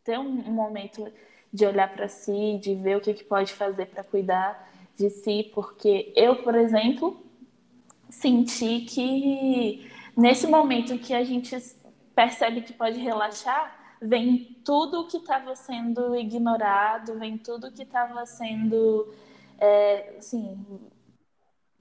ter 0.04 0.18
um, 0.18 0.48
um 0.48 0.52
momento 0.52 1.10
de 1.52 1.66
olhar 1.66 1.92
para 1.92 2.08
si, 2.08 2.58
de 2.62 2.74
ver 2.74 2.96
o 2.96 3.00
que, 3.00 3.14
que 3.14 3.24
pode 3.24 3.52
fazer 3.52 3.86
para 3.86 4.04
cuidar 4.04 4.68
de 4.96 5.10
si, 5.10 5.50
porque 5.54 6.12
eu, 6.14 6.36
por 6.42 6.54
exemplo, 6.54 7.20
senti 8.08 8.80
que 8.82 9.90
nesse 10.16 10.46
momento 10.46 10.98
que 10.98 11.14
a 11.14 11.24
gente 11.24 11.56
percebe 12.14 12.62
que 12.62 12.72
pode 12.72 12.98
relaxar, 12.98 13.96
vem 14.00 14.56
tudo 14.64 15.06
que 15.06 15.18
estava 15.18 15.54
sendo 15.54 16.16
ignorado, 16.16 17.18
vem 17.18 17.36
tudo 17.36 17.72
que 17.72 17.82
estava 17.82 18.24
sendo, 18.26 19.12
é, 19.58 20.16
assim, 20.18 20.58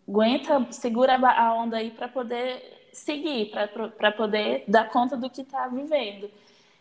aguenta, 0.07 0.67
segura 0.71 1.15
a 1.15 1.53
onda 1.53 1.77
aí 1.77 1.91
para 1.91 2.07
poder 2.07 2.89
seguir, 2.91 3.51
para 3.97 4.11
poder 4.11 4.63
dar 4.67 4.89
conta 4.89 5.15
do 5.15 5.29
que 5.29 5.41
está 5.41 5.67
vivendo. 5.67 6.29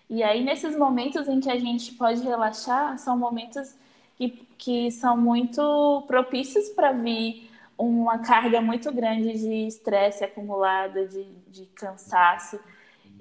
E 0.08 0.22
aí, 0.22 0.42
nesses 0.42 0.76
momentos 0.76 1.28
em 1.28 1.40
que 1.40 1.50
a 1.50 1.58
gente 1.58 1.92
pode 1.94 2.22
relaxar, 2.22 2.96
são 2.98 3.16
momentos 3.18 3.74
que, 4.16 4.30
que 4.56 4.90
são 4.90 5.16
muito 5.16 6.04
propícios 6.06 6.68
para 6.70 6.92
vir 6.92 7.50
uma 7.76 8.18
carga 8.18 8.60
muito 8.60 8.92
grande 8.92 9.38
de 9.38 9.66
estresse 9.66 10.24
acumulada, 10.24 11.06
de, 11.06 11.24
de 11.48 11.66
cansaço. 11.66 12.58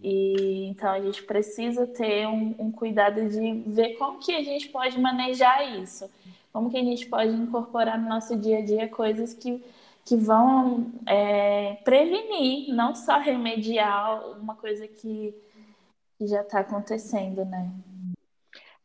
E 0.01 0.65
então 0.69 0.89
a 0.89 0.99
gente 0.99 1.23
precisa 1.23 1.85
ter 1.85 2.27
um, 2.27 2.55
um, 2.59 2.71
cuidado 2.71 3.27
de 3.27 3.63
ver 3.67 3.95
como 3.95 4.19
que 4.19 4.33
a 4.35 4.43
gente 4.43 4.69
pode 4.69 4.99
manejar 4.99 5.79
isso, 5.79 6.09
como 6.53 6.69
que 6.69 6.77
a 6.77 6.83
gente 6.83 7.05
pode 7.07 7.31
incorporar 7.31 7.99
no 7.99 8.07
nosso 8.07 8.35
dia 8.35 8.59
a 8.59 8.65
dia 8.65 8.87
coisas 8.87 9.33
que 9.33 9.63
que 10.07 10.15
vão 10.15 10.89
é, 11.05 11.79
prevenir, 11.83 12.73
não 12.73 12.95
só 12.95 13.19
remediar 13.19 14.25
uma 14.39 14.55
coisa 14.55 14.87
que, 14.87 15.35
que 16.17 16.27
já 16.27 16.41
está 16.41 16.59
acontecendo, 16.59 17.45
né? 17.45 17.71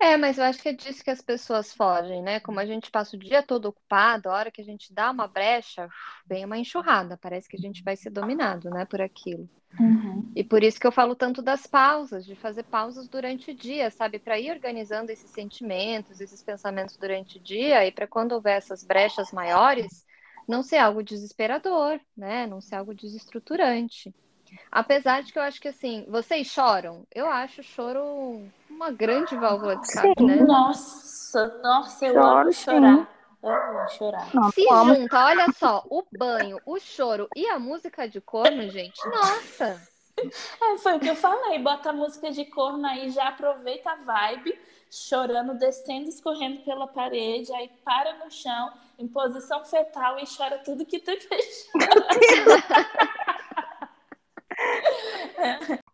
É, 0.03 0.16
mas 0.16 0.37
eu 0.37 0.42
acho 0.42 0.61
que 0.61 0.68
é 0.68 0.73
disso 0.73 1.05
que 1.05 1.11
as 1.11 1.23
pessoas 1.23 1.73
fogem, 1.73 2.21
né? 2.23 2.40
Como 2.40 2.59
a 2.59 2.66
gente 2.66 2.90
passa 2.90 3.16
o 3.16 3.18
dia 3.18 3.40
todo 3.40 3.66
ocupado, 3.66 4.29
a 4.29 4.35
hora 4.35 4.51
que 4.51 4.61
a 4.61 4.64
gente 4.64 4.92
dá 4.92 5.09
uma 5.11 5.29
brecha, 5.29 5.88
vem 6.27 6.45
uma 6.45 6.59
enxurrada, 6.59 7.16
parece 7.16 7.49
que 7.49 7.57
a 7.57 7.61
gente 7.61 7.85
vai 7.85 7.95
ser 7.95 8.11
dominado, 8.11 8.68
né, 8.68 8.85
por 8.85 9.01
aquilo. 9.01 9.49
Uhum. 9.79 10.29
E 10.35 10.42
por 10.42 10.64
isso 10.64 10.81
que 10.81 10.87
eu 10.88 10.92
falo 10.92 11.14
tanto 11.14 11.40
das 11.40 11.68
pausas, 11.68 12.27
de 12.27 12.35
fazer 12.35 12.64
pausas 12.64 13.07
durante 13.07 13.53
o 13.53 13.55
dia, 13.55 13.92
sabe? 13.92 14.18
Para 14.18 14.40
ir 14.40 14.51
organizando 14.51 15.12
esses 15.12 15.31
sentimentos, 15.31 16.21
esses 16.21 16.42
pensamentos 16.42 16.97
durante 16.97 17.38
o 17.38 17.40
dia, 17.40 17.87
e 17.87 17.92
para 17.92 18.09
quando 18.09 18.33
houver 18.33 18.59
essas 18.59 18.83
brechas 18.83 19.31
maiores, 19.31 20.05
não 20.49 20.64
ser 20.64 20.79
algo 20.79 21.01
desesperador, 21.01 22.01
né? 22.16 22.45
Não 22.47 22.61
ser 22.61 22.75
algo 22.75 22.92
desestruturante. 22.92 24.12
Apesar 24.71 25.23
de 25.23 25.33
que 25.33 25.38
eu 25.38 25.43
acho 25.43 25.61
que 25.61 25.69
assim, 25.69 26.05
vocês 26.09 26.47
choram? 26.47 27.07
Eu 27.15 27.27
acho 27.29 27.61
o 27.61 27.65
choro 27.65 28.43
uma 28.71 28.91
grande 28.91 29.37
válvula 29.37 29.77
de 29.77 29.87
escape, 29.87 30.23
né? 30.25 30.37
Nossa, 30.37 31.61
nossa, 31.62 32.07
eu 32.07 32.15
Choro, 32.15 32.27
amo 32.27 32.53
chorar. 32.53 33.09
Eu 33.43 33.51
amo 33.51 33.88
chorar. 33.91 34.31
Se 34.53 34.62
junta, 34.62 35.25
olha 35.25 35.47
só, 35.53 35.85
o 35.91 36.05
banho, 36.17 36.59
o 36.65 36.79
choro 36.79 37.29
e 37.37 37.47
a 37.47 37.59
música 37.59 38.09
de 38.09 38.21
corno, 38.21 38.69
gente, 38.71 39.01
nossa! 39.09 39.81
É, 40.19 40.79
foi 40.79 40.97
o 40.97 41.01
que 41.01 41.09
eu 41.09 41.17
falei, 41.17 41.59
bota 41.59 41.91
a 41.91 41.93
música 41.93 42.31
de 42.31 42.45
corno 42.45 42.87
aí, 42.87 43.11
já 43.11 43.29
aproveita 43.29 43.91
a 43.91 43.97
vibe, 43.97 44.59
chorando, 44.91 45.55
descendo, 45.55 46.09
escorrendo 46.09 46.61
pela 46.62 46.87
parede, 46.87 47.53
aí 47.55 47.71
para 47.83 48.15
no 48.19 48.31
chão, 48.31 48.73
em 48.99 49.09
posição 49.09 49.65
fetal 49.65 50.19
e 50.19 50.25
chora 50.27 50.59
tudo 50.59 50.85
que 50.85 50.99
tu 50.99 51.12
fez. 51.29 51.69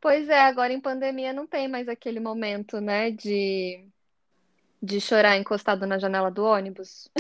Pois 0.01 0.29
é, 0.29 0.41
agora 0.41 0.73
em 0.73 0.81
pandemia 0.81 1.33
não 1.33 1.47
tem 1.47 1.69
mais 1.69 1.89
aquele 1.89 2.21
momento, 2.21 2.81
né, 2.81 3.11
de, 3.11 3.85
de 4.83 5.01
chorar 5.01 5.37
encostado 5.37 5.87
na 5.87 5.99
janela 5.99 6.31
do 6.31 6.45
ônibus. 6.45 7.11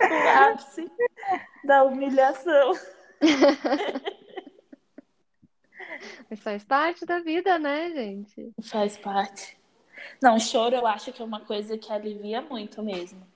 o 0.00 0.28
ápice 0.28 0.90
da 1.64 1.84
humilhação. 1.84 2.72
Mas 6.28 6.40
faz 6.40 6.64
parte 6.64 7.06
da 7.06 7.20
vida, 7.20 7.58
né, 7.58 7.90
gente? 7.90 8.52
Faz 8.62 8.96
parte. 8.96 9.56
Não, 10.22 10.38
choro 10.38 10.76
eu 10.76 10.86
acho 10.86 11.12
que 11.12 11.22
é 11.22 11.24
uma 11.24 11.40
coisa 11.40 11.78
que 11.78 11.92
alivia 11.92 12.42
muito 12.42 12.82
mesmo. 12.82 13.26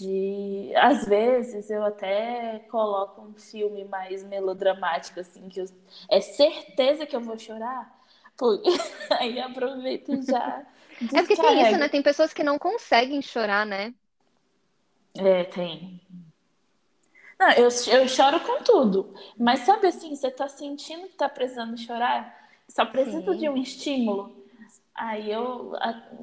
De, 0.00 0.72
às 0.76 1.04
vezes 1.04 1.68
eu 1.68 1.84
até 1.84 2.60
coloco 2.70 3.20
um 3.20 3.34
filme 3.34 3.84
mais 3.84 4.24
melodramático, 4.24 5.20
assim, 5.20 5.46
que 5.50 5.60
eu... 5.60 5.66
é 6.08 6.22
certeza 6.22 7.04
que 7.04 7.14
eu 7.14 7.20
vou 7.20 7.38
chorar. 7.38 8.00
Aí 9.20 9.38
aproveito 9.38 10.14
e 10.14 10.22
já. 10.22 10.64
Descarrego. 10.98 11.18
É 11.18 11.22
porque 11.22 11.36
tem 11.36 11.62
isso, 11.62 11.78
né? 11.78 11.88
Tem 11.90 12.02
pessoas 12.02 12.32
que 12.32 12.42
não 12.42 12.58
conseguem 12.58 13.20
chorar, 13.20 13.66
né? 13.66 13.92
É, 15.14 15.44
tem. 15.44 16.00
Não, 17.38 17.50
eu, 17.50 17.68
eu 17.68 18.08
choro 18.08 18.40
com 18.40 18.62
tudo. 18.62 19.14
Mas 19.38 19.60
sabe 19.60 19.86
assim, 19.88 20.16
você 20.16 20.30
tá 20.30 20.48
sentindo 20.48 21.08
que 21.08 21.14
tá 21.14 21.28
precisando 21.28 21.76
chorar? 21.76 22.48
Só 22.66 22.86
precisa 22.86 23.36
de 23.36 23.50
um 23.50 23.58
estímulo. 23.58 24.39
Aí 25.00 25.32
eu 25.32 25.72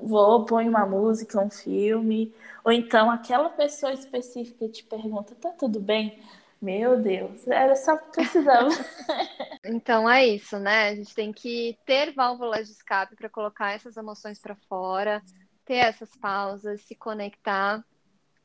vou, 0.04 0.46
ponho 0.46 0.70
uma 0.70 0.86
música, 0.86 1.42
um 1.42 1.50
filme, 1.50 2.32
ou 2.64 2.72
então 2.72 3.10
aquela 3.10 3.50
pessoa 3.50 3.92
específica 3.92 4.70
te 4.70 4.84
pergunta: 4.84 5.34
tá 5.34 5.50
tudo 5.50 5.80
bem? 5.80 6.22
Meu 6.62 7.02
Deus, 7.02 7.48
era 7.48 7.76
só 7.76 7.98
precisava. 7.98 8.70
então 9.66 10.08
é 10.08 10.28
isso, 10.28 10.60
né? 10.60 10.90
A 10.90 10.96
gente 10.96 11.16
tem 11.16 11.34
que 11.34 11.76
ter 11.88 12.14
válvulas 12.14 12.68
de 12.68 12.74
escape 12.74 13.16
para 13.16 13.30
colocar 13.30 13.72
essas 13.72 13.98
emoções 13.98 14.40
para 14.40 14.56
fora, 14.70 15.24
ter 15.66 15.78
essas 15.78 16.16
pausas, 16.16 16.82
se 16.82 16.94
conectar, 16.94 17.84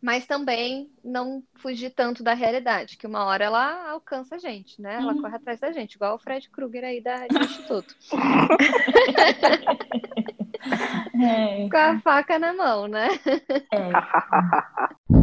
mas 0.02 0.26
também 0.26 0.90
não 1.04 1.44
fugir 1.54 1.90
tanto 1.90 2.24
da 2.24 2.34
realidade, 2.34 2.96
que 2.96 3.06
uma 3.06 3.24
hora 3.24 3.44
ela 3.44 3.90
alcança 3.90 4.34
a 4.34 4.38
gente, 4.38 4.82
né? 4.82 4.96
Ela 4.96 5.14
uhum. 5.14 5.22
corre 5.22 5.36
atrás 5.36 5.60
da 5.60 5.70
gente, 5.70 5.94
igual 5.94 6.16
o 6.16 6.18
Fred 6.18 6.50
Krueger 6.50 6.84
aí 6.84 7.00
da, 7.00 7.28
do 7.28 7.38
Instituto. 7.38 7.94
É. 11.20 11.68
Com 11.68 11.76
a 11.76 11.98
faca 12.00 12.38
na 12.38 12.52
mão, 12.52 12.86
né? 12.86 13.08
É. 13.72 13.90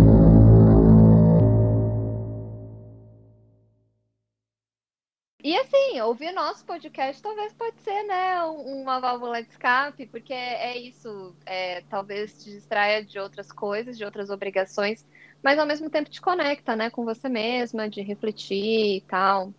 E 5.41 5.57
assim, 5.57 6.01
ouvir 6.01 6.33
nosso 6.33 6.65
podcast 6.65 7.21
talvez 7.21 7.53
pode 7.53 7.79
ser, 7.81 8.03
né, 8.03 8.43
uma 8.43 8.99
válvula 8.99 9.41
de 9.41 9.49
escape, 9.49 10.05
porque 10.07 10.33
é, 10.33 10.77
isso, 10.77 11.33
é, 11.45 11.81
talvez 11.89 12.43
te 12.43 12.49
distraia 12.51 13.03
de 13.05 13.17
outras 13.17 13.49
coisas, 13.49 13.97
de 13.97 14.03
outras 14.03 14.29
obrigações, 14.29 15.05
mas 15.41 15.57
ao 15.57 15.65
mesmo 15.65 15.89
tempo 15.89 16.09
te 16.09 16.19
conecta, 16.19 16.75
né, 16.75 16.89
com 16.89 17.05
você 17.05 17.29
mesma, 17.29 17.89
de 17.89 18.01
refletir 18.01 18.97
e 18.97 19.01
tal. 19.07 19.53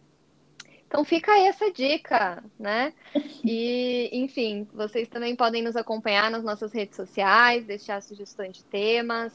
Então 0.86 1.02
fica 1.02 1.32
aí 1.32 1.46
essa 1.46 1.70
dica, 1.72 2.44
né? 2.58 2.92
E, 3.42 4.10
enfim, 4.12 4.68
vocês 4.74 5.08
também 5.08 5.34
podem 5.34 5.62
nos 5.62 5.74
acompanhar 5.74 6.30
nas 6.30 6.44
nossas 6.44 6.74
redes 6.74 6.94
sociais, 6.94 7.64
deixar 7.64 8.02
sugestões 8.02 8.58
de 8.58 8.64
temas, 8.64 9.32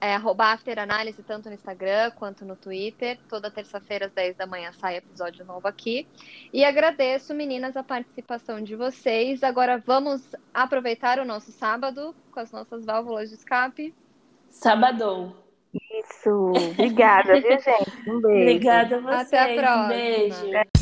é 0.00 0.14
afteranálise 0.38 1.22
tanto 1.22 1.48
no 1.48 1.54
Instagram 1.54 2.10
quanto 2.12 2.44
no 2.44 2.56
Twitter. 2.56 3.18
Toda 3.28 3.50
terça-feira 3.50 4.06
às 4.06 4.12
10 4.12 4.36
da 4.36 4.46
manhã 4.46 4.72
sai 4.72 4.96
episódio 4.96 5.44
novo 5.44 5.66
aqui. 5.66 6.06
E 6.52 6.64
agradeço, 6.64 7.34
meninas, 7.34 7.76
a 7.76 7.82
participação 7.82 8.60
de 8.60 8.76
vocês. 8.76 9.42
Agora 9.42 9.78
vamos 9.78 10.22
aproveitar 10.52 11.18
o 11.18 11.24
nosso 11.24 11.52
sábado 11.52 12.14
com 12.32 12.40
as 12.40 12.50
nossas 12.52 12.84
válvulas 12.84 13.30
de 13.30 13.36
escape. 13.36 13.94
Sábado. 14.48 15.36
Isso. 15.72 16.52
Obrigada, 16.72 17.40
viu, 17.40 17.58
gente? 17.60 18.10
Um 18.10 18.20
beijo. 18.20 18.40
Obrigada 18.40 18.96
a 18.96 19.00
vocês. 19.00 19.26
Até 19.26 19.38
a 19.38 19.62
próxima. 19.62 19.84
Um 19.84 19.88
beijo. 19.88 20.79